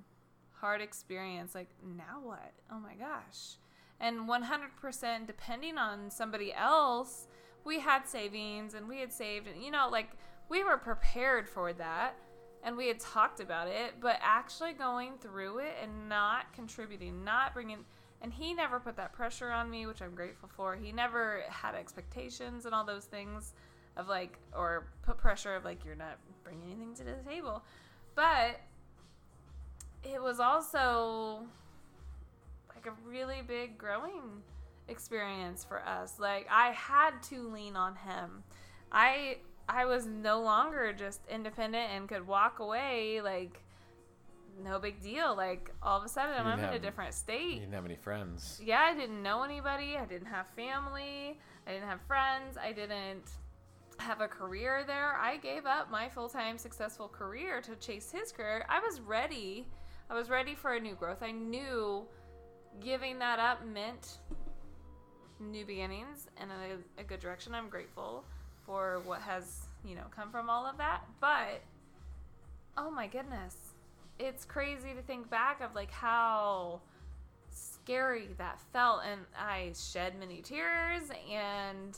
[0.53, 1.53] hard experience.
[1.53, 2.53] Like, now what?
[2.71, 3.57] Oh my gosh.
[3.99, 7.27] And 100% depending on somebody else,
[7.63, 10.09] we had savings and we had saved and you know, like
[10.49, 12.15] we were prepared for that
[12.63, 17.53] and we had talked about it, but actually going through it and not contributing, not
[17.53, 17.85] bringing,
[18.21, 20.75] and he never put that pressure on me, which I'm grateful for.
[20.75, 23.53] He never had expectations and all those things.
[23.95, 27.63] of like or put pressure of like you're not bringing anything to the table
[28.15, 28.59] but
[30.03, 31.43] it was also
[32.75, 34.41] like a really big growing
[34.87, 38.43] experience for us like i had to lean on him
[38.91, 39.37] i
[39.69, 43.59] i was no longer just independent and could walk away like
[44.63, 47.17] no big deal like all of a sudden i'm didn't in a have- different You
[47.17, 48.61] state didn't have any friends.
[48.63, 49.97] yeah, I didn't know anybody.
[49.97, 51.39] I didn't have family.
[51.65, 52.57] I didn't have friends.
[52.57, 53.31] I didn't
[53.97, 55.13] have a career there.
[55.15, 58.63] I gave up my full time successful career to chase his career.
[58.69, 59.67] I was ready.
[60.09, 61.23] I was ready for a new growth.
[61.23, 62.03] I knew
[62.79, 64.19] giving that up meant
[65.39, 67.55] new beginnings and a, a good direction.
[67.55, 68.23] I'm grateful
[68.65, 71.01] for what has, you know, come from all of that.
[71.19, 71.61] But
[72.77, 73.55] oh my goodness.
[74.19, 76.81] It's crazy to think back of like how
[77.49, 81.97] scary that felt and I shed many tears and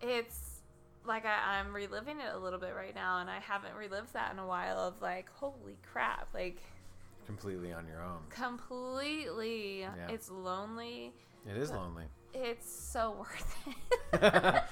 [0.00, 0.60] it's
[1.04, 4.32] like I, I'm reliving it a little bit right now and I haven't relived that
[4.32, 6.62] in a while of like holy crap like
[7.26, 8.20] Completely on your own.
[8.30, 11.12] completely it's lonely
[11.48, 12.04] It is lonely.
[12.42, 13.74] It's so worth it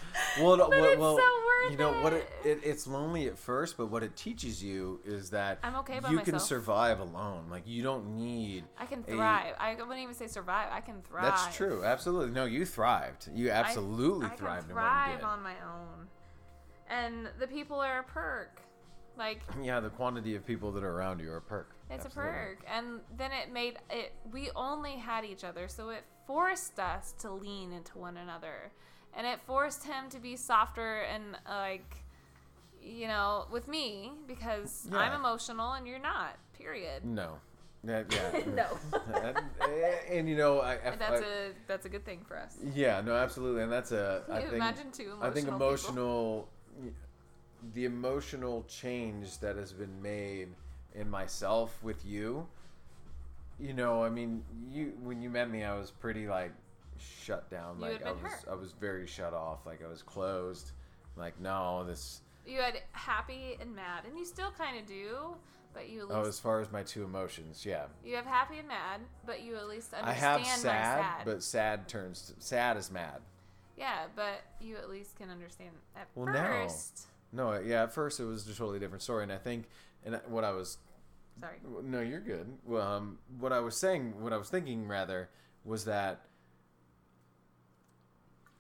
[0.41, 2.13] well, well, it's well, so worth you know what?
[2.13, 2.49] It, it.
[2.49, 6.11] it it's lonely at first, but what it teaches you is that I'm okay by
[6.11, 7.47] you can survive alone.
[7.51, 8.65] Like you don't need.
[8.79, 11.85] I can thrive I wouldn't even say survive I can thrive That's true.
[11.85, 12.33] Absolutely.
[12.33, 13.29] No, you thrived.
[13.35, 15.25] You I- absolutely I, can thrived in thrive what you did.
[15.25, 16.09] on my own
[16.89, 18.61] and the people are a perk
[19.17, 21.71] like Yeah, the quantity of people that are around you are a perk.
[21.91, 22.33] It's Absolutely.
[22.33, 22.59] a perk.
[22.73, 25.69] And then it made it, we only had each other.
[25.69, 28.73] So it forced us to lean into one another.
[29.17, 31.97] And it forced him to be softer and like,
[32.83, 37.05] you know, with me because I'm emotional and you're not, period.
[37.05, 37.39] No.
[37.87, 38.03] Yeah.
[38.11, 38.41] yeah.
[38.55, 38.67] no.
[39.15, 39.39] and,
[40.11, 42.57] and, you know, I, I, that's I- a that's a good thing for us.
[42.75, 44.25] Yeah, no, absolutely, and that's a.
[44.29, 46.49] I Can you think, imagine two I think emotional
[46.83, 46.93] people?
[47.75, 50.49] The emotional change that has been made
[50.95, 52.47] in myself with you.
[53.59, 56.53] You know, I mean, you when you met me, I was pretty like
[56.99, 57.77] shut down.
[57.77, 58.45] You like I was, hurt.
[58.51, 59.67] I was very shut off.
[59.67, 60.73] Like I was closed.
[61.17, 62.21] Like no, this.
[62.47, 65.35] You had happy and mad, and you still kind of do,
[65.75, 67.87] but you at oh, least Oh, as far as my two emotions, yeah.
[68.05, 71.25] you have happy and mad, but you at least I understand have sad, sad.
[71.25, 73.21] but sad turns sad is mad.
[73.77, 77.09] yeah, but you at least can understand at Well, first.
[77.09, 77.16] No,
[77.65, 77.85] yeah.
[77.85, 79.67] At first, it was a totally different story, and I think,
[80.05, 80.79] and what I was
[81.41, 81.57] Sorry.
[81.85, 82.47] No, you're good.
[82.65, 85.29] Well, um, what I was saying, what I was thinking rather,
[85.65, 86.23] was that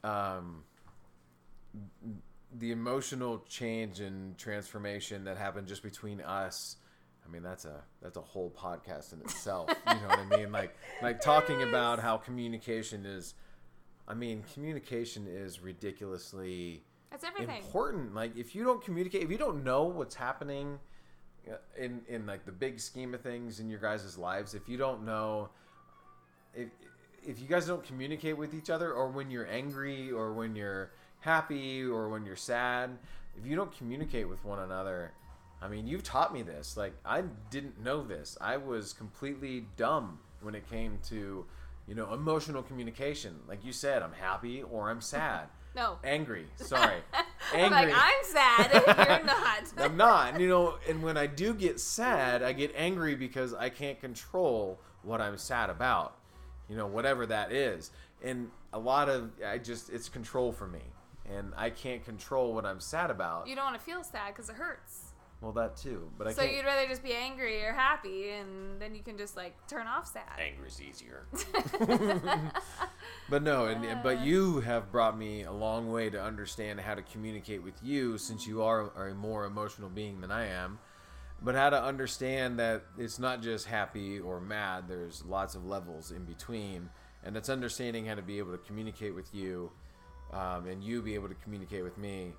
[0.04, 0.64] um,
[2.54, 6.76] the emotional change and transformation that happened just between us.
[7.26, 9.70] I mean, that's a that's a whole podcast in itself.
[9.88, 10.52] you know what I mean?
[10.52, 13.34] Like like talking about how communication is.
[14.08, 17.62] I mean, communication is ridiculously That's everything.
[17.62, 18.14] important.
[18.14, 20.78] Like if you don't communicate, if you don't know what's happening
[21.50, 24.76] uh, in in like the big scheme of things in your guys' lives, if you
[24.76, 25.50] don't know
[26.54, 26.68] if
[27.26, 30.92] if you guys don't communicate with each other or when you're angry or when you're
[31.20, 32.90] happy or when you're sad,
[33.36, 35.12] if you don't communicate with one another,
[35.60, 36.76] I mean, you've taught me this.
[36.76, 38.36] Like I didn't know this.
[38.40, 41.44] I was completely dumb when it came to
[41.86, 43.36] you know emotional communication.
[43.48, 45.48] Like you said, I'm happy or I'm sad.
[45.76, 45.98] No.
[46.02, 46.46] Angry.
[46.56, 46.96] Sorry.
[47.52, 49.62] I'm like, I'm sad and you're not.
[49.76, 50.32] I'm not.
[50.32, 54.00] And, you know, and when I do get sad, I get angry because I can't
[54.00, 56.16] control what I'm sad about.
[56.68, 57.90] You know, whatever that is.
[58.24, 60.80] And a lot of I just it's control for me.
[61.30, 63.46] And I can't control what I'm sad about.
[63.46, 65.12] you don't want to feel sad because it hurts.
[65.40, 66.10] Well, that too.
[66.16, 66.54] But I so can't.
[66.54, 70.10] you'd rather just be angry or happy, and then you can just like turn off
[70.10, 70.40] sad.
[70.40, 71.26] Angry's easier.
[73.28, 77.02] but no, and but you have brought me a long way to understand how to
[77.02, 80.78] communicate with you since you are, are a more emotional being than I am.
[81.42, 86.10] But how to understand that it's not just happy or mad, there's lots of levels
[86.10, 86.88] in between.
[87.22, 89.70] And it's understanding how to be able to communicate with you
[90.32, 92.32] um, and you be able to communicate with me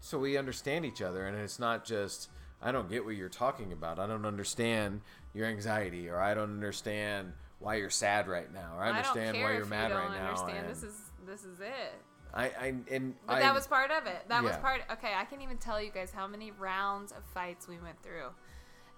[0.00, 2.28] so we understand each other and it's not just
[2.62, 5.00] i don't get what you're talking about i don't understand
[5.34, 8.96] your anxiety or i don't understand why you're sad right now or i I don't
[8.96, 10.58] understand care why you're mad you don't right now I understand.
[10.58, 11.94] and This is this is it.
[12.32, 14.22] I, I and But I, that was part of it.
[14.28, 14.82] That was part.
[14.92, 18.28] Okay, I can't even tell you guys how many rounds of fights we went through.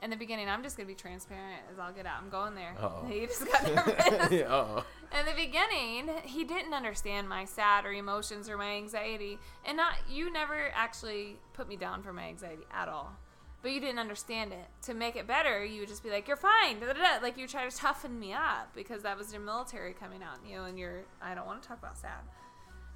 [0.02, 2.16] In the beginning, I'm just gonna be transparent as I'll get out.
[2.20, 2.74] I'm going there.
[2.78, 3.06] Uh-oh.
[3.08, 4.42] He just got nervous.
[4.48, 4.84] oh
[5.16, 9.38] In the beginning, he didn't understand my sad or emotions or my anxiety.
[9.64, 13.12] And not you never actually put me down for my anxiety at all.
[13.62, 14.66] But you didn't understand it.
[14.86, 17.22] To make it better, you would just be like, "You're fine." Da, da, da.
[17.22, 20.50] Like you try to toughen me up because that was your military coming out in
[20.50, 21.02] you, and you're.
[21.22, 22.22] I don't want to talk about sad.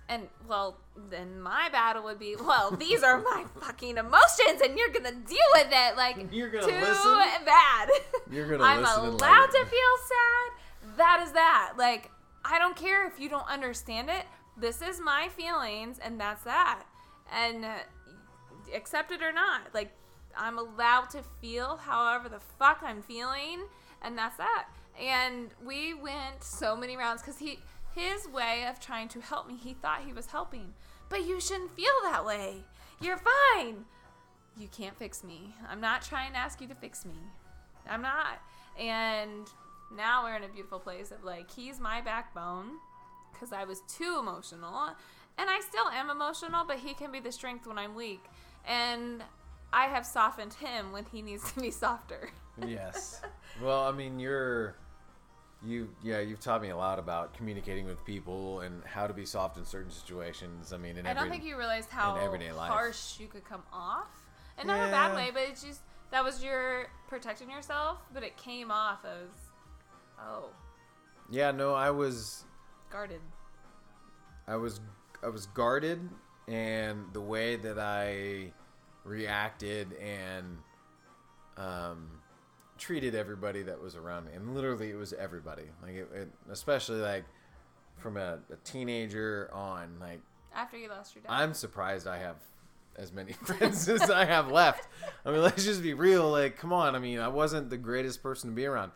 [0.09, 0.77] And well,
[1.11, 5.39] then my battle would be, well, these are my fucking emotions, and you're gonna deal
[5.55, 5.97] with it.
[5.97, 7.45] Like You're gonna too listen?
[7.45, 7.89] bad.
[8.31, 10.97] You're gonna listen I'm allowed to feel sad.
[10.97, 11.73] That is that.
[11.77, 12.11] Like
[12.45, 14.25] I don't care if you don't understand it.
[14.57, 16.85] This is my feelings, and that's that.
[17.33, 17.75] And uh,
[18.75, 19.75] accept it or not.
[19.75, 19.93] Like
[20.37, 23.65] I'm allowed to feel however the fuck I'm feeling,
[24.03, 24.69] and that's that.
[25.01, 27.59] And we went so many rounds because he
[27.97, 30.75] his way of trying to help me, he thought he was helping,
[31.09, 32.57] but you shouldn't feel that way.
[33.01, 33.85] You're fine.
[34.59, 35.55] You can't fix me.
[35.69, 37.15] I'm not trying to ask you to fix me.
[37.89, 38.41] I'm not.
[38.79, 39.49] And
[39.97, 42.73] now we're in a beautiful place of like he's my backbone
[43.33, 44.91] because I was too emotional,
[45.39, 48.25] and I still am emotional, but he can be the strength when I'm weak,
[48.67, 49.23] and
[49.73, 52.31] I have softened him when he needs to be softer.
[52.67, 53.21] yes.
[53.63, 54.77] Well, I mean, you're
[55.65, 59.25] you yeah, you've taught me a lot about communicating with people and how to be
[59.25, 60.73] soft in certain situations.
[60.73, 62.71] I mean, in I every don't think you realized how everyday life.
[62.71, 64.09] harsh you could come off,
[64.59, 68.23] and not in a bad way, but it's just that was your protecting yourself, but
[68.23, 69.29] it came off as
[70.21, 70.51] oh
[71.31, 72.45] Yeah, no, I was
[72.91, 73.21] guarded.
[74.47, 74.81] I was
[75.23, 76.09] I was guarded
[76.49, 78.53] and the way that I
[79.05, 80.59] reacted and
[81.57, 82.16] um
[82.79, 87.01] treated everybody that was around me and literally it was everybody like it, it especially
[87.01, 87.25] like
[87.97, 90.21] from a, a teenager on like
[90.55, 92.37] After you lost your dad, I'm surprised I have
[92.97, 94.89] as many friends as I have left.
[95.25, 96.31] I mean, let's just be real.
[96.31, 96.95] Like, come on.
[96.95, 98.93] I mean, I wasn't the greatest person to be around.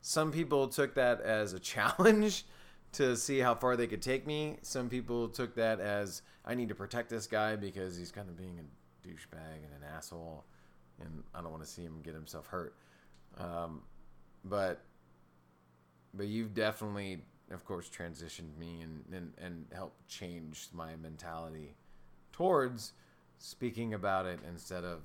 [0.00, 2.44] Some people took that as a challenge
[2.92, 4.58] to see how far they could take me.
[4.62, 8.36] Some people took that as I need to protect this guy because he's kind of
[8.36, 10.44] being a douchebag and an asshole,
[11.00, 12.74] and I don't want to see him get himself hurt.
[13.38, 13.82] Um,
[14.44, 14.82] but
[16.12, 21.74] but you've definitely, of course, transitioned me and, and, and helped change my mentality
[22.32, 22.92] towards
[23.38, 25.00] speaking about it instead of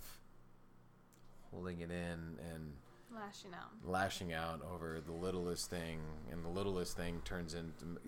[1.52, 2.74] holding it in and
[3.14, 3.70] lashing out.
[3.84, 6.00] lashing out over the littlest thing
[6.32, 8.00] and the littlest thing turns into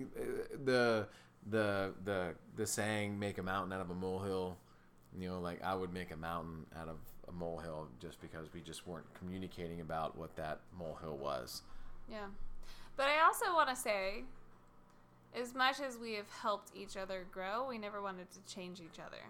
[0.63, 1.07] the
[1.49, 4.57] the the the saying make a mountain out of a molehill
[5.17, 8.61] you know like i would make a mountain out of a molehill just because we
[8.61, 11.61] just weren't communicating about what that molehill was
[12.09, 12.27] Yeah.
[12.97, 14.23] But I also want to say,
[15.33, 18.99] as much as we have helped each other grow, we never wanted to change each
[18.99, 19.23] other.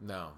[0.00, 0.30] no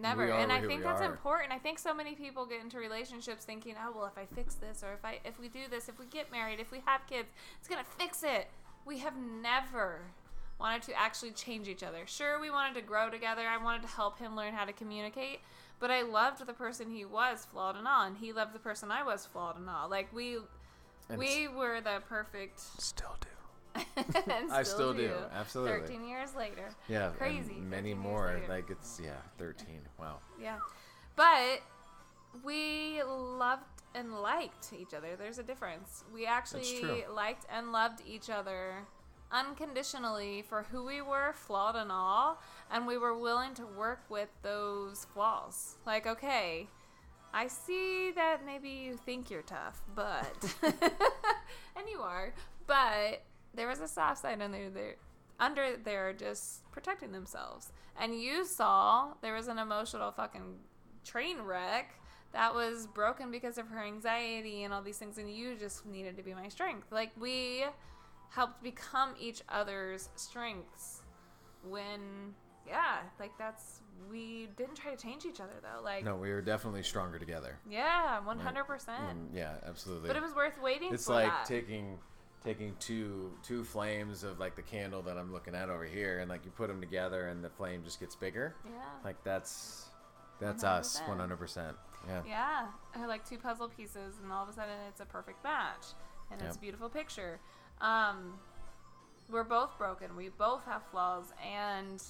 [0.00, 0.30] Never.
[0.32, 1.10] And I think that's are.
[1.10, 1.52] important.
[1.52, 4.82] I think so many people get into relationships thinking, "Oh, well, if I fix this
[4.82, 7.28] or if I if we do this, if we get married, if we have kids,
[7.58, 8.48] it's going to fix it."
[8.84, 10.00] We have never
[10.58, 12.06] wanted to actually change each other.
[12.06, 13.42] Sure, we wanted to grow together.
[13.42, 15.40] I wanted to help him learn how to communicate,
[15.84, 18.90] but I loved the person he was, flawed and all, and he loved the person
[18.90, 19.90] I was, flawed and all.
[19.90, 20.38] Like we
[21.10, 25.80] And we were the perfect still do and I still do, absolutely.
[25.80, 26.70] 13 years later.
[26.88, 30.56] yeah and Crazy, many more like it's yeah 13 wow Yeah.
[31.16, 31.60] But
[32.42, 35.16] we loved and liked each other.
[35.18, 36.04] There's a difference.
[36.14, 38.86] We actually liked and loved each other
[39.34, 44.28] unconditionally for who we were, flawed and all, and we were willing to work with
[44.42, 45.74] those flaws.
[45.84, 46.68] Like, okay,
[47.34, 52.32] I see that maybe you think you're tough, but and you are,
[52.68, 54.96] but there was a soft side under there
[55.40, 57.72] under there just protecting themselves.
[58.00, 60.58] And you saw there was an emotional fucking
[61.04, 61.98] train wreck
[62.32, 66.16] that was broken because of her anxiety and all these things and you just needed
[66.16, 66.92] to be my strength.
[66.92, 67.64] Like we
[68.34, 71.02] helped become each other's strengths
[71.68, 72.34] when
[72.66, 75.82] yeah, like that's we didn't try to change each other though.
[75.82, 78.66] Like no we were definitely stronger together yeah, 100%.
[78.66, 81.44] Mm, yeah absolutely But it was worth waiting it's like that.
[81.46, 81.98] taking
[82.42, 86.28] taking two two flames of like the candle that I'm looking at over here, and
[86.28, 88.54] like you put them together, and the flame just gets bigger.
[88.66, 88.70] yeah.
[89.04, 89.86] Like that's
[90.40, 91.08] that's us, 100%.
[91.08, 91.76] one hundred percent.
[92.06, 92.22] Yeah.
[92.28, 92.66] Yeah,
[93.02, 95.86] or like two puzzle pieces, and all of a sudden it's a perfect match,
[96.30, 96.56] and it's Yep.
[96.56, 97.40] a beautiful picture.
[97.80, 98.34] Um,
[99.30, 100.16] we're both broken.
[100.16, 102.02] We both have flaws, and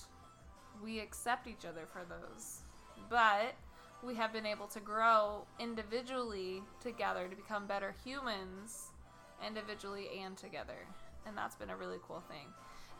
[0.82, 2.60] we accept each other for those.
[3.08, 3.54] But
[4.02, 8.88] we have been able to grow individually together to become better humans,
[9.46, 10.86] individually and together,
[11.26, 12.48] and that's been a really cool thing.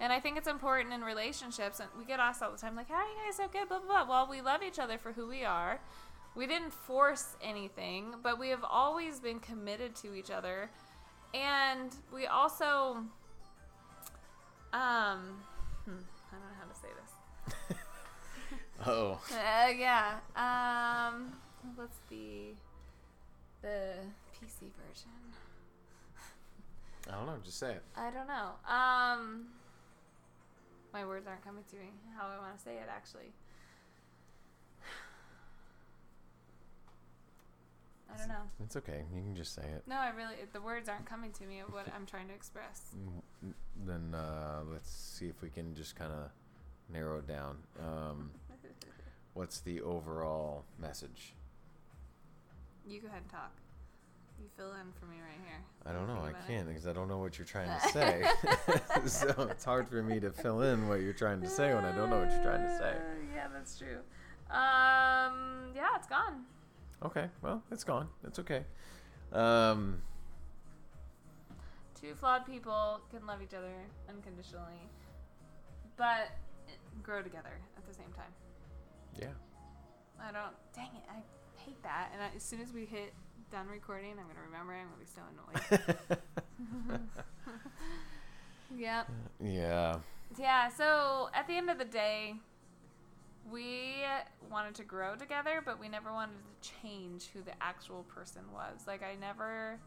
[0.00, 2.88] And I think it's important in relationships, and we get asked all the time, like,
[2.88, 4.08] "How are you guys so good?" Blah blah blah.
[4.08, 5.80] Well, we love each other for who we are.
[6.34, 10.70] We didn't force anything, but we have always been committed to each other.
[11.34, 13.02] And we also
[14.72, 15.42] um
[15.84, 17.76] hmm, I don't know how to say this.
[18.86, 20.18] Oh, Uh, yeah.
[20.36, 21.32] Um
[21.76, 22.54] what's the
[23.62, 23.94] the
[24.34, 25.10] PC version?
[27.08, 27.38] I don't know.
[27.44, 27.82] Just say it.
[27.96, 28.50] I don't know.
[28.72, 29.46] Um
[30.92, 31.90] my words words aren't coming to me.
[32.16, 33.32] How I want to say it actually.
[38.14, 38.42] I don't know.
[38.64, 39.04] It's okay.
[39.14, 39.82] You can just say it.
[39.86, 42.94] No, I really the words aren't coming to me of what I'm trying to express.
[42.96, 43.52] Mm,
[43.86, 46.30] Then uh, let's see if we can just kind of
[46.92, 47.56] narrow it down.
[47.80, 48.30] Um,
[49.34, 51.34] what's the overall message?
[52.86, 53.52] You go ahead and talk.
[54.40, 55.60] You fill in for me right here.
[55.86, 56.20] I don't know.
[56.22, 58.24] I can't because I don't know what you're trying to say.
[59.06, 61.94] so it's hard for me to fill in what you're trying to say when I
[61.96, 62.90] don't know what you're trying to say.
[62.96, 63.98] Uh, Yeah, that's true.
[64.50, 66.42] Um, yeah, it's gone.
[67.04, 68.08] Okay, well, it's gone.
[68.26, 68.64] It's okay.
[69.32, 70.00] Um,
[72.00, 73.72] Two flawed people can love each other
[74.08, 74.88] unconditionally,
[75.96, 76.32] but
[77.02, 78.32] grow together at the same time.
[79.20, 79.28] yeah.
[80.20, 80.54] I don't.
[80.74, 81.02] Dang it!
[81.10, 81.22] I
[81.60, 82.10] hate that.
[82.12, 83.12] And I, as soon as we hit
[83.50, 84.72] done recording, I'm gonna remember.
[84.74, 87.00] I'm gonna be so annoyed.
[88.78, 89.10] yep.
[89.42, 89.96] yeah.
[90.38, 90.68] Yeah.
[90.68, 92.34] So at the end of the day,
[93.50, 93.96] we
[94.50, 98.86] wanted to grow together, but we never wanted to change who the actual person was.
[98.86, 99.78] Like I never.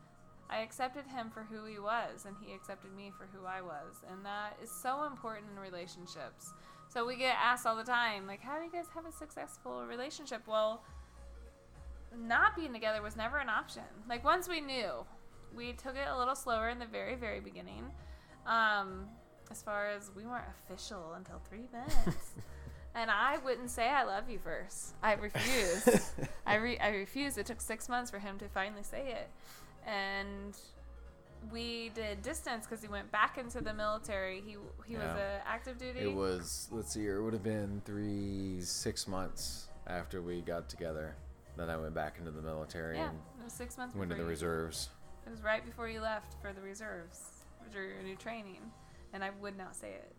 [0.49, 4.01] I accepted him for who he was, and he accepted me for who I was.
[4.09, 6.53] And that is so important in relationships.
[6.87, 9.85] So we get asked all the time, like, how do you guys have a successful
[9.85, 10.43] relationship?
[10.47, 10.85] Well,
[12.17, 13.83] not being together was never an option.
[14.07, 15.05] Like, once we knew,
[15.53, 17.83] we took it a little slower in the very, very beginning.
[18.45, 19.07] Um,
[19.51, 22.35] as far as we weren't official until three minutes.
[22.97, 24.95] And I wouldn't say I love you first.
[25.03, 26.11] I refuse.
[26.45, 27.37] I, re- I refused.
[27.37, 29.29] It took six months for him to finally say it.
[29.87, 30.57] And
[31.51, 34.41] we did distance because he went back into the military.
[34.45, 35.41] He he was Yeah.
[35.43, 35.99] a active duty.
[35.99, 41.15] It was, let's see it would have been three, six months after we got together.
[41.55, 43.95] Then I went back into the military yeah, and it was six months.
[43.95, 44.89] went to the you- reserves.
[45.25, 47.19] It was right before you left for the reserves,
[47.71, 48.61] for your new training,
[49.13, 50.13] and I would not say it.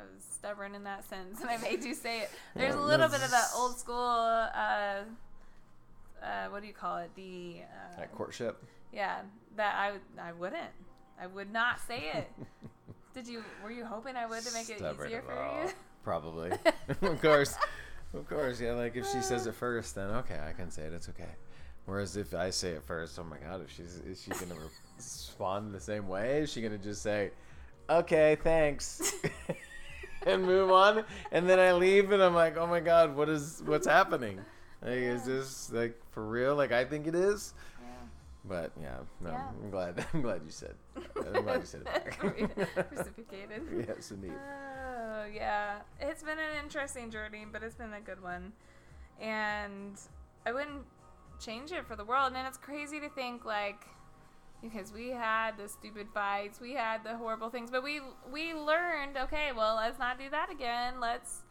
[0.00, 2.30] I was stubborn in that sense, and I made you say it.
[2.54, 3.96] There's a little bit of that old school.
[3.96, 5.00] Uh,
[6.22, 7.10] uh, what do you call it?
[7.16, 8.62] The uh, That courtship.
[8.92, 9.20] yeah,
[9.56, 10.70] that I I wouldn't.
[11.20, 12.30] I would not say it.
[13.14, 13.42] Did you?
[13.62, 15.64] Were you hoping I would to make it easier for all.
[15.64, 15.70] you?
[16.04, 16.52] Probably.
[17.02, 17.54] of course.
[18.14, 18.72] Of course, yeah.
[18.72, 20.92] Like if she says it first, then okay, I can say it.
[20.92, 21.28] It's okay.
[21.86, 24.60] Whereas if I say it first, oh my god, if she's is she gonna
[24.96, 26.40] respond the same way?
[26.42, 27.30] Is she gonna just say,
[27.90, 29.12] "Okay, thanks,"
[30.28, 31.04] and move on?
[31.32, 34.40] And then I leave, and I'm like, oh my god, what is what's happening?
[34.82, 36.54] Like, is this like for real?
[36.54, 37.54] Like I think it is.
[37.80, 37.88] Yeah.
[38.44, 39.48] But yeah, no, Yeah.
[39.62, 40.06] I'm glad.
[40.14, 40.74] I'm glad you said.
[41.34, 42.22] I'm glad you said it back.
[42.92, 43.86] Reciprocated.
[43.88, 44.32] yes, indeed.
[44.34, 45.80] Oh, yeah.
[46.00, 48.52] It's been an interesting journey, but it's been a good one.
[49.20, 49.98] And
[50.46, 50.84] I wouldn't
[51.40, 52.32] change it for the world.
[52.36, 53.84] And it's crazy to think, like,
[54.62, 58.00] because we had the stupid fights, we had the horrible things, but we
[58.30, 61.00] we learned, okay, well, let's not do that again.
[61.00, 61.42] Let's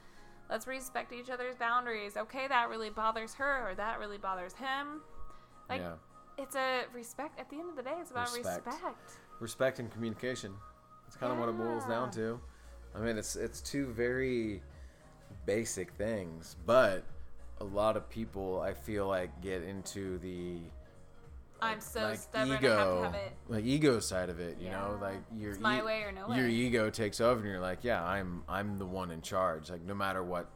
[0.50, 2.18] let's respect each other's boundaries.
[2.18, 5.02] Okay, that really bothers her or that really bothers him.
[5.70, 5.94] Like yeah.
[6.38, 8.66] it's a respect at the end of the day, it's about Respect.
[8.66, 9.12] respect.
[9.40, 10.54] respect and communication.
[11.06, 12.40] That's kind of what it boils down to.
[12.96, 14.62] I mean, it's it's two very
[15.46, 17.04] basic things, but
[17.60, 20.60] a lot of people I feel like get into the
[21.62, 22.58] I'm so like stubborn.
[22.58, 23.34] ego, I have to have it.
[23.48, 24.58] like ego side of it.
[24.60, 27.50] You know, like your It's my e- way or no your ego takes over, and
[27.50, 29.70] you're like, yeah, I'm I'm the one in charge.
[29.70, 30.50] Like no matter what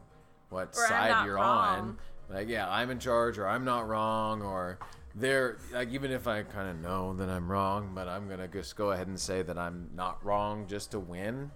[0.50, 1.78] what Or side you're wrong.
[1.78, 1.98] on,
[2.36, 4.78] like yeah, I'm in charge, or I'm not wrong, or
[5.14, 8.76] there like even if I kind of know that I'm wrong, but I'm gonna just
[8.76, 11.50] go ahead and say that I'm not wrong just to win.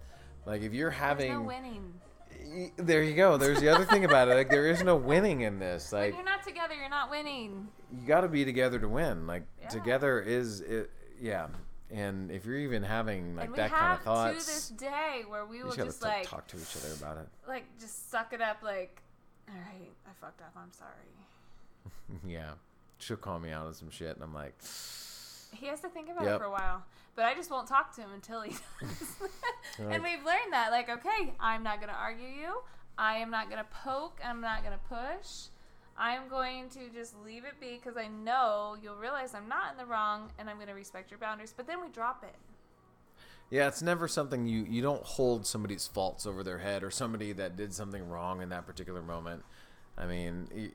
[0.45, 1.95] Like if you're There's having, no winning.
[2.77, 3.37] There you go.
[3.37, 4.35] There's the other thing about it.
[4.35, 5.93] Like there is no winning in this.
[5.93, 7.69] When Like you're not together, you're not winning.
[7.93, 9.27] you got to be together to win.
[9.27, 9.69] Like Yeah.
[9.69, 10.91] together is it,
[11.21, 11.49] yeah.
[11.91, 15.63] And if you're even having like that kind of thoughts, to this day where we
[15.63, 17.29] will just like, talk to each other about it.
[17.47, 18.63] like just suck it up.
[18.63, 19.01] Like,
[19.49, 20.53] all right, I fucked up.
[20.57, 22.21] I'm sorry.
[22.27, 22.51] yeah,
[22.99, 24.55] she'll call me out on some shit, and I'm like,
[25.55, 26.35] He has to think about Yep.
[26.35, 26.85] it for a while.
[27.17, 28.51] But I just won't talk to him until he
[28.81, 29.17] does.
[29.79, 30.71] Like- and we've learned that.
[30.71, 32.61] Like, okay, I'm not gonna argue you.
[32.97, 34.21] I am not gonna poke.
[34.25, 35.49] I'm not gonna push.
[35.99, 39.79] I'm going to just leave it be because I know you'll realize I'm not in
[39.79, 41.53] the wrong, and I'm gonna respect your boundaries.
[41.57, 42.35] But then we drop it.
[43.51, 47.33] yeah, it's never something you you don't hold somebody's faults over their head or somebody
[47.33, 49.43] that did something wrong in that particular moment.
[49.99, 50.71] I mean, y-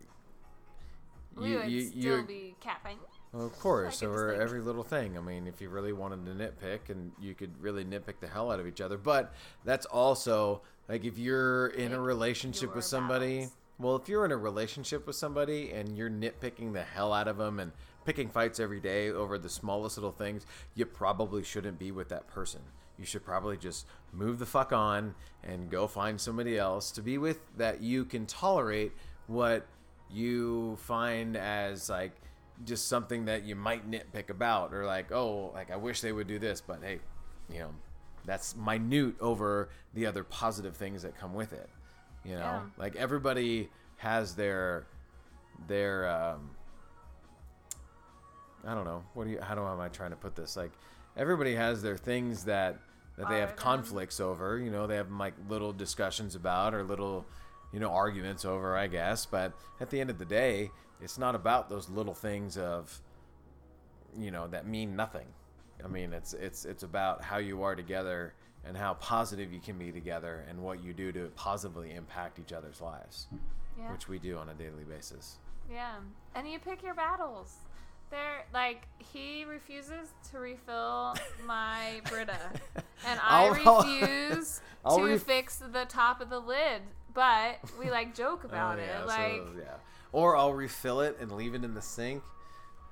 [1.36, 2.98] We you would you still be catfighting.
[3.34, 5.18] Well, of course, over every little thing.
[5.18, 8.52] I mean, if you really wanted to nitpick, and you could really nitpick the hell
[8.52, 8.98] out of each other.
[8.98, 13.36] But that's also like if you're in a relationship with somebody.
[13.36, 13.56] battles.
[13.80, 17.38] Well, if you're in a relationship with somebody and you're nitpicking the hell out of
[17.38, 17.72] them and
[18.06, 22.28] picking fights every day over the smallest little things, you probably shouldn't be with that
[22.28, 22.62] person.
[23.00, 27.18] you should probably just move the fuck on and go find somebody else to be
[27.18, 28.92] with that you can tolerate
[29.26, 29.66] what
[30.12, 32.12] you find as like
[32.66, 36.28] just something that you might nitpick about or like oh like i wish they would
[36.28, 37.00] do this but hey
[37.52, 37.70] you know
[38.26, 41.70] that's minute over the other positive things that come with it
[42.24, 42.40] you know?
[42.40, 42.62] Yeah.
[42.78, 44.86] like everybody has their
[45.68, 46.52] their um
[48.66, 50.56] i don't know what do you how do am i trying to put this?
[50.56, 50.72] Like
[51.18, 52.78] everybody has their things that
[53.18, 54.88] that they have conflicts over you know?
[54.88, 57.26] They have like little discussions about or little
[57.72, 60.70] you know arguments over i guess but at the end of the day
[61.02, 63.00] it's not about those little things of
[64.18, 65.28] you know that mean nothing
[65.84, 68.34] i mean it's it's it's about how you are together
[68.66, 72.54] and how positive you can be together and what you do to positively impact each
[72.54, 73.28] other's lives
[73.80, 73.92] Yeah.
[73.92, 75.38] which we do on a daily basis
[75.72, 75.96] Yeah,
[76.36, 77.56] and you pick your battles.
[78.10, 82.38] They're like he refuses to refill my Brita,
[83.08, 86.82] and I I'll- refuse I'll to ref- fix the top of the lid.
[87.14, 89.74] But we like joke oh, about Oh, it, yeah, so, like yeah
[90.12, 92.24] or i'll refill it and leave it in the sink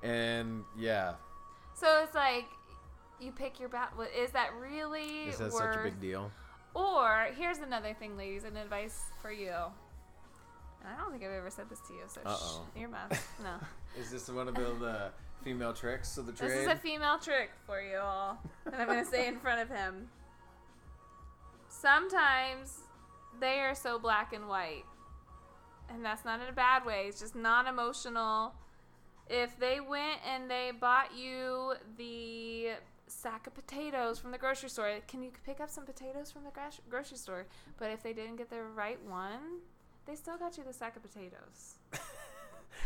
[0.02, 1.14] and yeah
[1.74, 2.02] so.
[2.04, 2.44] It's like
[3.20, 4.02] you pick your battle.
[4.02, 5.74] Is that really is that worth?
[5.74, 6.30] such a big deal
[6.74, 9.52] Or here's another thing, ladies, and advice for you.
[9.52, 12.66] I don't think I've ever said this to you, so Uh-oh.
[12.74, 13.10] shh, your mouth.
[13.42, 13.54] No.
[13.98, 15.10] is this one of the, the
[15.42, 18.86] female tricks of the trade This is a female trick for you all that I'm
[18.86, 20.08] going to say in front of him.
[21.68, 22.80] Sometimes
[23.40, 24.84] they are so black and white.
[25.92, 28.54] And that's not in a bad way, it's just non emotional.
[29.28, 32.70] If they went and they bought you the
[33.06, 36.50] sack of potatoes from the grocery store, can you pick up some potatoes from the
[36.88, 37.46] grocery store?
[37.78, 39.60] But if they didn't get the right one,
[40.06, 41.76] they still got you the sack of potatoes.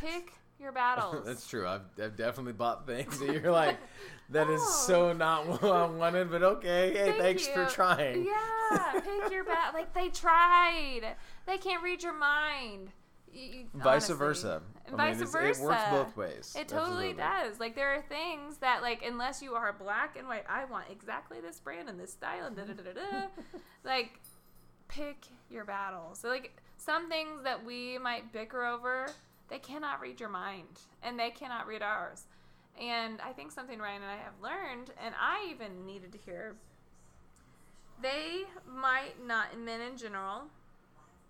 [0.00, 1.22] Pick your battles.
[1.26, 1.66] That's true.
[1.66, 3.78] I've, I've definitely bought things that you're like,
[4.30, 4.84] that is Oh.
[4.86, 6.92] so not what I wanted, but okay.
[6.92, 8.24] Hey, Thank thanks for trying.
[8.24, 9.74] Yeah, pick your bat.
[9.74, 11.16] Like they tried.
[11.46, 12.90] They can't read your mind.
[13.32, 14.16] You- you- Vice honestly.
[14.16, 14.62] versa.
[14.86, 15.62] And I mean, vice it's- versa.
[15.62, 16.56] It works both ways.
[16.58, 17.14] It totally Absolutely.
[17.50, 17.60] does.
[17.60, 21.40] Like there are things that like unless you are black and white, I want exactly
[21.40, 23.26] this brand and this style and da da da da da.
[23.84, 24.20] like
[24.88, 26.18] pick your battles.
[26.20, 29.06] So like some things that we might bicker over,
[29.48, 32.24] they cannot read your mind and they cannot read ours.
[32.80, 36.56] And I think something Ryan and I have learned, and I even needed to hear,
[38.02, 40.42] they might not, men in general,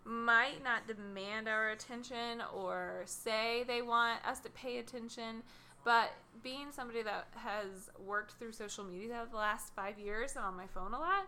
[0.05, 5.43] might not demand our attention or say they want us to pay attention.
[5.85, 6.13] But
[6.43, 10.67] being somebody that has worked through social media the last five years and on my
[10.67, 11.27] phone a lot,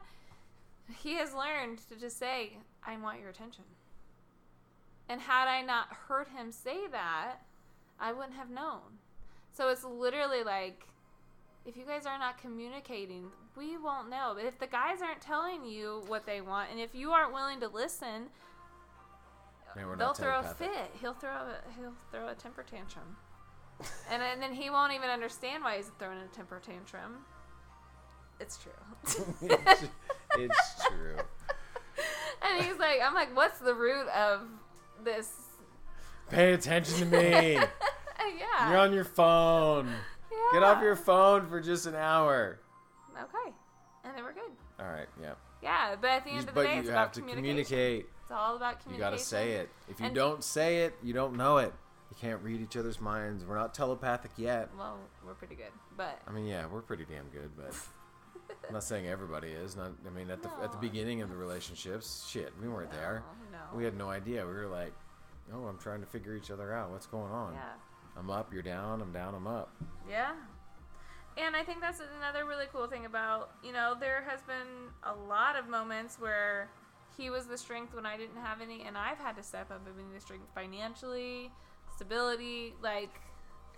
[0.99, 2.57] he has learned to just say,
[2.87, 3.65] I want your attention.
[5.09, 7.37] And had I not heard him say that,
[7.99, 8.99] I wouldn't have known.
[9.53, 10.87] So it's literally like,
[11.65, 14.33] if you guys are not communicating, we won't know.
[14.37, 17.61] But if the guys aren't telling you what they want, and if you aren't willing
[17.61, 18.29] to listen,
[19.75, 20.91] Man, they'll throw a fit.
[21.01, 23.17] He'll throw a he'll throw a temper tantrum,
[24.11, 27.25] and, and then he won't even understand why he's throwing a temper tantrum.
[28.41, 28.73] It's true.
[29.43, 29.83] it's,
[30.39, 31.17] it's true.
[32.43, 34.47] and he's like, I'm like, what's the root of
[35.05, 35.31] this?
[36.31, 37.55] Pay attention to me.
[38.39, 38.69] yeah.
[38.69, 39.87] You're on your phone.
[40.31, 40.39] Yeah.
[40.53, 42.61] Get off your phone for just an hour.
[43.15, 43.55] Okay,
[44.05, 44.51] and then we're good.
[44.79, 45.07] All right.
[45.23, 45.35] Yeah.
[45.63, 48.07] Yeah, but at the end You- of the day, you it's have about communicate.
[48.23, 48.93] It's all about communication.
[48.95, 49.71] You got to say it.
[49.89, 51.73] If you And- don't say it, you don't know it.
[52.11, 53.45] You can't read each other's minds.
[53.45, 54.69] We're not telepathic yet.
[54.77, 57.75] Well, we're pretty good, but I mean, yeah, we're pretty damn good, but
[58.67, 59.77] I'm not saying everybody is.
[59.77, 59.93] Not.
[60.07, 63.23] I mean, at the at the beginning of the relationships, shit, we weren't there.
[63.53, 63.77] No, no.
[63.77, 64.45] We had no idea.
[64.47, 64.93] We were like,
[65.55, 66.91] oh, I'm trying to figure each other out.
[66.91, 67.55] What's going on?
[67.55, 67.61] yeah.
[68.19, 69.03] I'm up, you're down.
[69.03, 69.71] I'm down, I'm up.
[70.09, 70.33] Yeah.
[71.37, 75.15] And I think that's another really cool thing about, you know, there has been a
[75.15, 76.71] lot of moments where
[77.17, 79.87] he was the strength when I didn't have any, and I've had to step up
[79.87, 81.51] and be the strength financially,
[81.95, 83.21] stability, like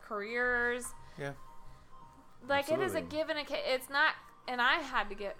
[0.01, 0.85] careers.
[1.19, 1.33] Yeah.
[2.49, 3.17] Like it is a Absolutely.
[3.17, 4.15] give and a It's not,
[4.49, 5.37] and I had to get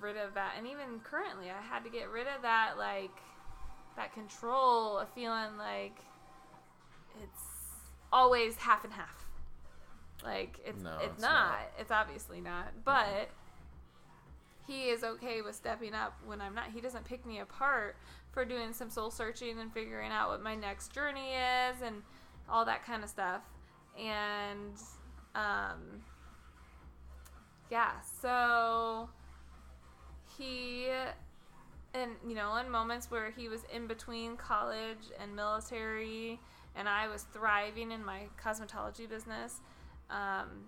[0.00, 3.16] rid of that, and even currently, I had to get rid of that, like
[3.96, 5.96] that control of feeling like
[7.22, 7.42] it's
[8.12, 9.26] always half and half.
[10.24, 11.50] Like it's No, it's, it's not.
[11.50, 11.58] not.
[11.78, 12.68] It's obviously not.
[12.84, 13.28] But
[14.66, 16.66] he is okay with stepping up when I'm not.
[16.72, 17.96] He doesn't pick me apart
[18.32, 22.02] for doing some soul searching and figuring out what my next journey is and
[22.48, 23.42] all that kind of stuff.
[23.98, 24.74] And
[25.34, 26.02] um
[27.70, 27.92] yeah,
[28.22, 29.08] so
[30.36, 30.86] he
[31.94, 36.38] and you know, in moments where he was in between college and military
[36.76, 39.60] and I was thriving in my cosmetology business,
[40.10, 40.66] um,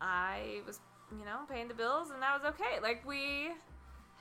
[0.00, 0.80] I was
[1.18, 2.80] you know, paying the bills, and that was okay.
[2.80, 3.50] Like we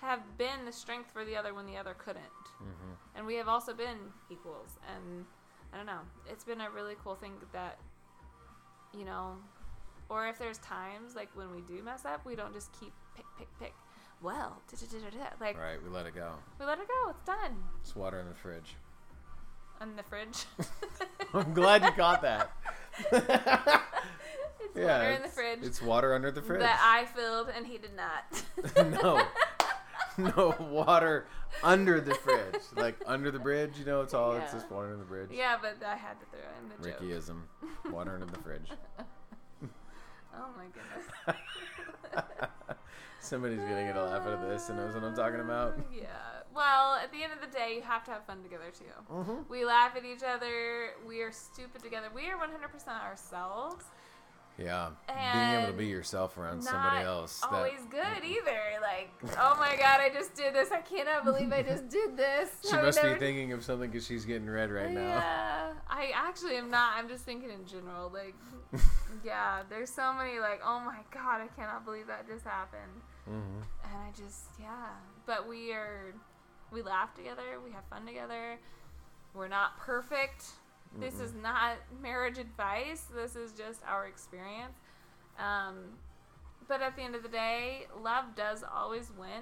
[0.02, 2.24] have been the strength for the other when the other couldn't,
[2.62, 2.94] Mm-hmm.
[3.16, 3.98] and we have also been
[4.30, 4.78] equals.
[4.94, 5.26] And
[5.74, 7.80] I don't know, it's been a really cool thing that,
[8.94, 9.38] you know,
[10.12, 13.26] or if there's times like when we do mess up, we don't just keep pick,
[13.38, 13.74] pick, pick.
[14.22, 14.62] Well,
[15.40, 16.34] like Right, we let it go.
[16.60, 17.10] we let it go.
[17.10, 17.56] It's done.
[17.82, 18.76] It's water in the fridge.
[19.82, 20.46] In the fridge.
[21.34, 22.52] I'm glad you got that.
[23.12, 26.60] it's water in the it's- fridge It's water under the fridge.
[26.62, 28.44] that I filled and he did not.
[29.02, 29.26] no.
[30.18, 31.26] No water
[31.64, 32.62] under the fridge.
[32.76, 34.60] Like under the bridge, you know, it's all it's Yeah.
[34.60, 35.30] just water in the bridge.
[35.32, 36.90] yeah, but I had to throw in the.
[37.16, 37.42] Rickyism.
[37.92, 38.70] Water under the fridge.
[40.36, 41.38] Oh my goodness.
[43.20, 45.78] Somebody's gonna get a laugh out of this and knows what I'm talking about.
[45.94, 46.08] Yeah.
[46.54, 49.14] Well, at the end of the day, you have to have fun together too.
[49.14, 49.50] Mm-hmm.
[49.50, 50.90] We laugh at each other.
[51.08, 52.10] We are stupid together.
[52.14, 53.86] We are 100% ourselves.
[54.64, 54.90] Yeah.
[55.08, 57.40] Being able to be yourself around somebody else.
[57.42, 58.60] that- always good either.
[58.82, 60.72] Like, oh my god, I just did this.
[60.72, 62.50] I cannot believe I just did this.
[62.70, 65.02] She I must be thinking of something because she's getting red right now.
[65.02, 66.94] Yeah, I actually am not.
[66.98, 68.10] I'm just thinking in general.
[68.14, 68.36] Like,
[69.24, 70.40] yeah, there's so many.
[70.40, 73.02] Like, oh my god, I cannot believe that just happened.
[73.26, 74.88] hmm And I just, yeah.
[75.26, 76.14] But we are,
[76.72, 77.60] we laugh together.
[77.64, 78.58] We have fun together.
[79.34, 80.46] We're not perfect.
[81.00, 83.06] This is not marriage advice.
[83.16, 84.78] This is just our experience.
[85.40, 85.78] Um,
[86.68, 89.42] but at the end of the day, love does always win.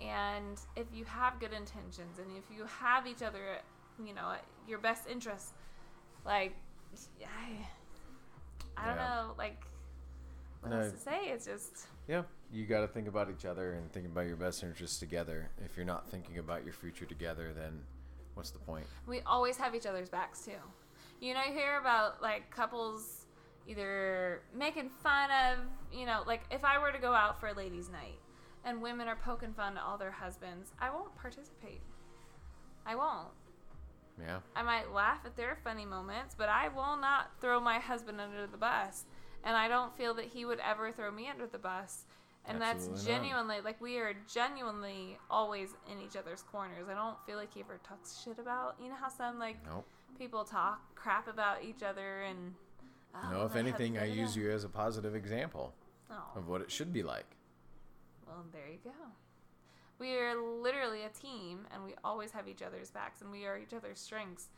[0.00, 3.58] And if you have good intentions and if you have each other,
[4.04, 4.34] you know,
[4.68, 5.52] your best interests,
[6.24, 6.54] like,
[7.20, 7.66] I,
[8.76, 9.08] I don't Yeah.
[9.08, 9.64] know, like,
[10.60, 10.78] what No.
[10.80, 11.28] else to say?
[11.30, 11.88] It's just.
[12.06, 12.22] Yeah.
[12.50, 15.50] You got to think about each other and think about your best interests together.
[15.64, 17.84] If you're not thinking about your future together, then
[18.38, 18.86] what's the point?
[19.06, 20.52] we always have each other's backs too.
[21.20, 23.26] You know, you hear about like couples
[23.66, 25.58] either making fun of,
[25.92, 28.18] you know, like if I were to go out for a ladies' night
[28.64, 31.82] and women are poking fun at all their husbands, I won't participate.
[32.86, 33.28] I won't.
[34.20, 34.38] Yeah.
[34.56, 38.46] I might laugh at their funny moments, but I will not throw my husband under
[38.46, 39.04] the bus.
[39.44, 42.04] And I don't feel that he would ever throw me under the bus.
[42.48, 43.14] And Absolutely that's not.
[43.14, 46.88] genuinely, like, we are genuinely always in each other's corners.
[46.90, 49.84] I don't feel like he ever talks shit about, you know how some, like, Nope.
[50.18, 52.54] people talk crap about each other and.
[53.14, 55.74] oh, no, if anything, I use you as a positive example
[56.10, 57.26] Oh, of what it should be like.
[58.26, 58.90] well, there you go.
[59.98, 63.58] We are literally a team, and we always have each other's backs, and we are
[63.58, 64.48] each other's strengths,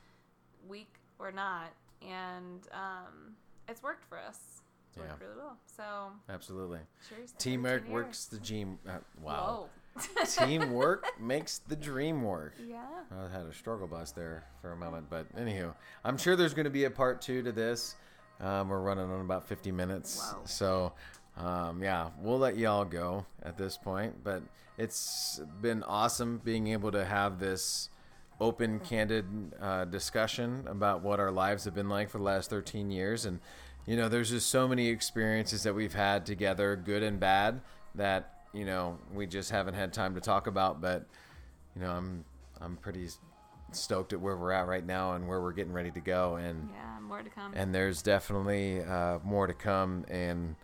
[0.68, 1.72] weak or not.
[2.02, 3.34] And um,
[3.68, 4.59] it's worked for us.
[4.90, 5.26] It's worked Yeah.
[5.26, 5.56] really well.
[5.76, 5.82] So,
[6.28, 6.80] Absolutely.
[7.08, 7.32] cheers.
[7.38, 8.78] Teamwork works the dream.
[8.88, 9.68] Uh, wow.
[10.26, 12.54] Teamwork makes the dream work.
[12.66, 12.84] Yeah.
[13.10, 15.74] I had a struggle bus there for a moment, but anywho,
[16.04, 17.96] I'm sure there's going to be a part two to this.
[18.40, 20.40] Um, we're running on about 50 minutes, Wow.
[20.44, 20.92] so
[21.36, 24.24] um, yeah, we'll let y'all go at this point.
[24.24, 24.42] But
[24.78, 27.90] it's been awesome being able to have this
[28.40, 29.26] open, candid
[29.60, 33.40] uh, discussion about what our lives have been like for the last 13 years, and
[33.90, 37.60] you know, there's just so many experiences that we've had together, good and bad,
[37.96, 41.06] that you know we just haven't had time to talk about, but
[41.74, 42.24] you know, I'm
[42.60, 43.08] I'm pretty
[43.72, 46.68] stoked at where we're at right now and where we're getting ready to go, and
[46.72, 47.52] Yeah, more to come.
[47.56, 50.04] and there's definitely uh, more to come.
[50.08, 50.54] And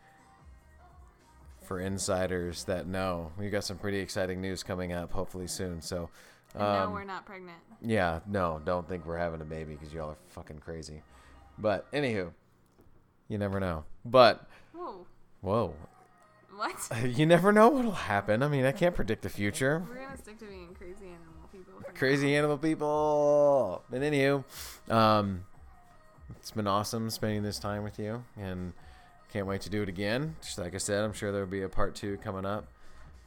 [1.64, 5.80] for insiders that know, we got some pretty exciting news coming up, hopefully soon.
[5.82, 6.10] So,
[6.54, 7.58] And no, um, we're not pregnant.
[7.82, 11.02] yeah, no, don't think we're having a baby because y'all are fucking crazy.
[11.58, 12.30] But anywho,
[13.28, 13.84] you never know.
[14.04, 15.06] But Whoa.
[15.40, 15.74] whoa,
[16.54, 16.76] What?
[17.04, 18.42] you never know what'll happen.
[18.42, 19.84] I mean, I can't predict the future.
[19.88, 21.74] We're gonna stick to being crazy animal people.
[21.80, 21.98] for now.
[21.98, 23.82] crazy animal people.
[23.90, 24.44] But anywho,
[24.90, 25.44] um,
[26.38, 28.72] it's been awesome spending this time with you, and
[29.32, 30.36] can't wait to do it again.
[30.42, 32.66] Just like I said, I'm sure there'll be a part two coming up.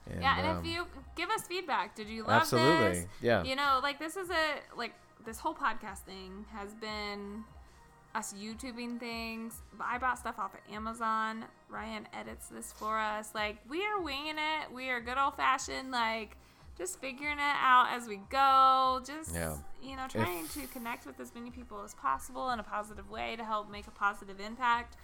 [0.10, 0.86] And, yeah, and um, if you
[1.16, 2.36] give us feedback, did you love it?
[2.42, 3.06] absolutely, this?
[3.22, 4.94] yeah, You know, like this is a like
[5.26, 7.44] this whole podcast thing has been
[8.16, 9.62] us YouTubing things.
[9.78, 11.46] But I bought stuff off of Amazon.
[11.70, 13.32] Ryan edits this for us.
[13.36, 14.74] Like we are winging it.
[14.74, 15.92] We are good old fashioned.
[15.92, 16.36] Like
[16.78, 19.02] just figuring it out as we go.
[19.06, 19.58] Just Yeah.
[19.82, 23.36] you know, trying to connect with as many people as possible in a positive way
[23.36, 24.96] to help make a positive impact.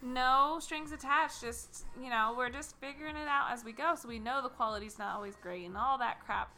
[0.00, 1.40] No strings attached.
[1.42, 3.94] Just you know, we're just figuring it out as we go.
[3.94, 6.50] So we know the quality's not always great and all that crap.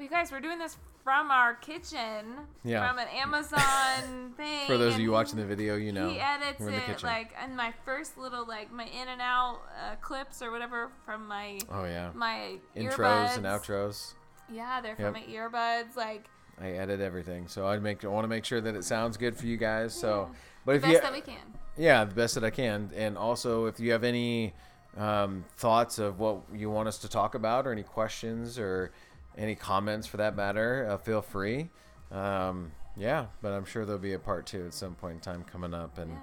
[0.00, 2.24] But you guys, we're doing this from our kitchen,
[2.64, 2.88] Yeah.
[2.88, 4.66] from an Amazon thing.
[4.66, 7.54] For those of you watching the video, you know he edits in it like, and
[7.54, 11.84] my first little like my in and out uh, clips or whatever from my oh
[11.84, 13.36] yeah, my intros earbuds.
[13.36, 14.14] and outros.
[14.50, 15.12] Yeah, they're Yep.
[15.12, 15.96] from my earbuds.
[15.96, 16.24] Like
[16.58, 19.36] I edit everything, so I make I want to make sure that it sounds good
[19.36, 19.92] for you guys.
[19.92, 20.30] So,
[20.64, 21.42] but the if best you that we can.
[21.76, 22.90] Yeah, the best that I can.
[22.96, 24.54] And also, if you have any
[24.96, 28.92] um, thoughts of what you want us to talk about, or any questions, or
[29.36, 31.68] any comments for that matter, uh, feel free.
[32.10, 35.44] Um, yeah, but I'm sure there'll be a part two at some point in time
[35.44, 36.18] coming up, and Yeah.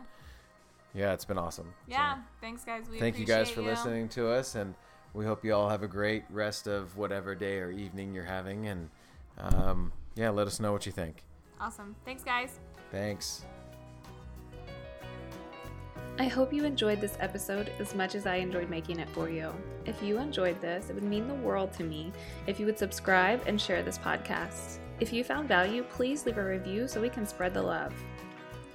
[0.94, 1.74] yeah, it's been awesome.
[1.88, 2.18] So, Yeah.
[2.42, 2.90] Thanks, guys.
[2.90, 3.68] We thank you guys for you.
[3.68, 4.76] listening to us, and
[5.14, 8.68] we hope you all have a great rest of whatever day or evening you're having,
[8.68, 8.90] and
[9.38, 11.24] um, yeah, let us know what you think.
[11.60, 11.96] Awesome.
[12.06, 12.60] Thanks, guys.
[12.92, 13.46] Thanks.
[16.20, 19.54] I hope you enjoyed this episode as much as I enjoyed making it for you.
[19.86, 22.12] If you enjoyed this, it would mean the world to me
[22.48, 24.80] if you would subscribe and share this podcast.
[25.00, 27.94] If you found value, please leave a review so we can spread the love.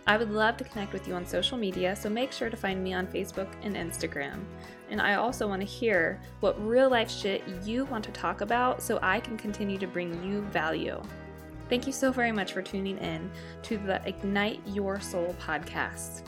[0.07, 2.82] I would love to connect with you on social media, so make sure to find
[2.82, 4.45] me on Facebook and Instagram.
[4.90, 8.80] And I also want to hear what real life shit you want to talk about
[8.80, 11.03] so I can continue to bring you value.
[11.68, 13.28] Thank you so very much for tuning in
[13.62, 16.22] to the Ignite Your Soul podcast.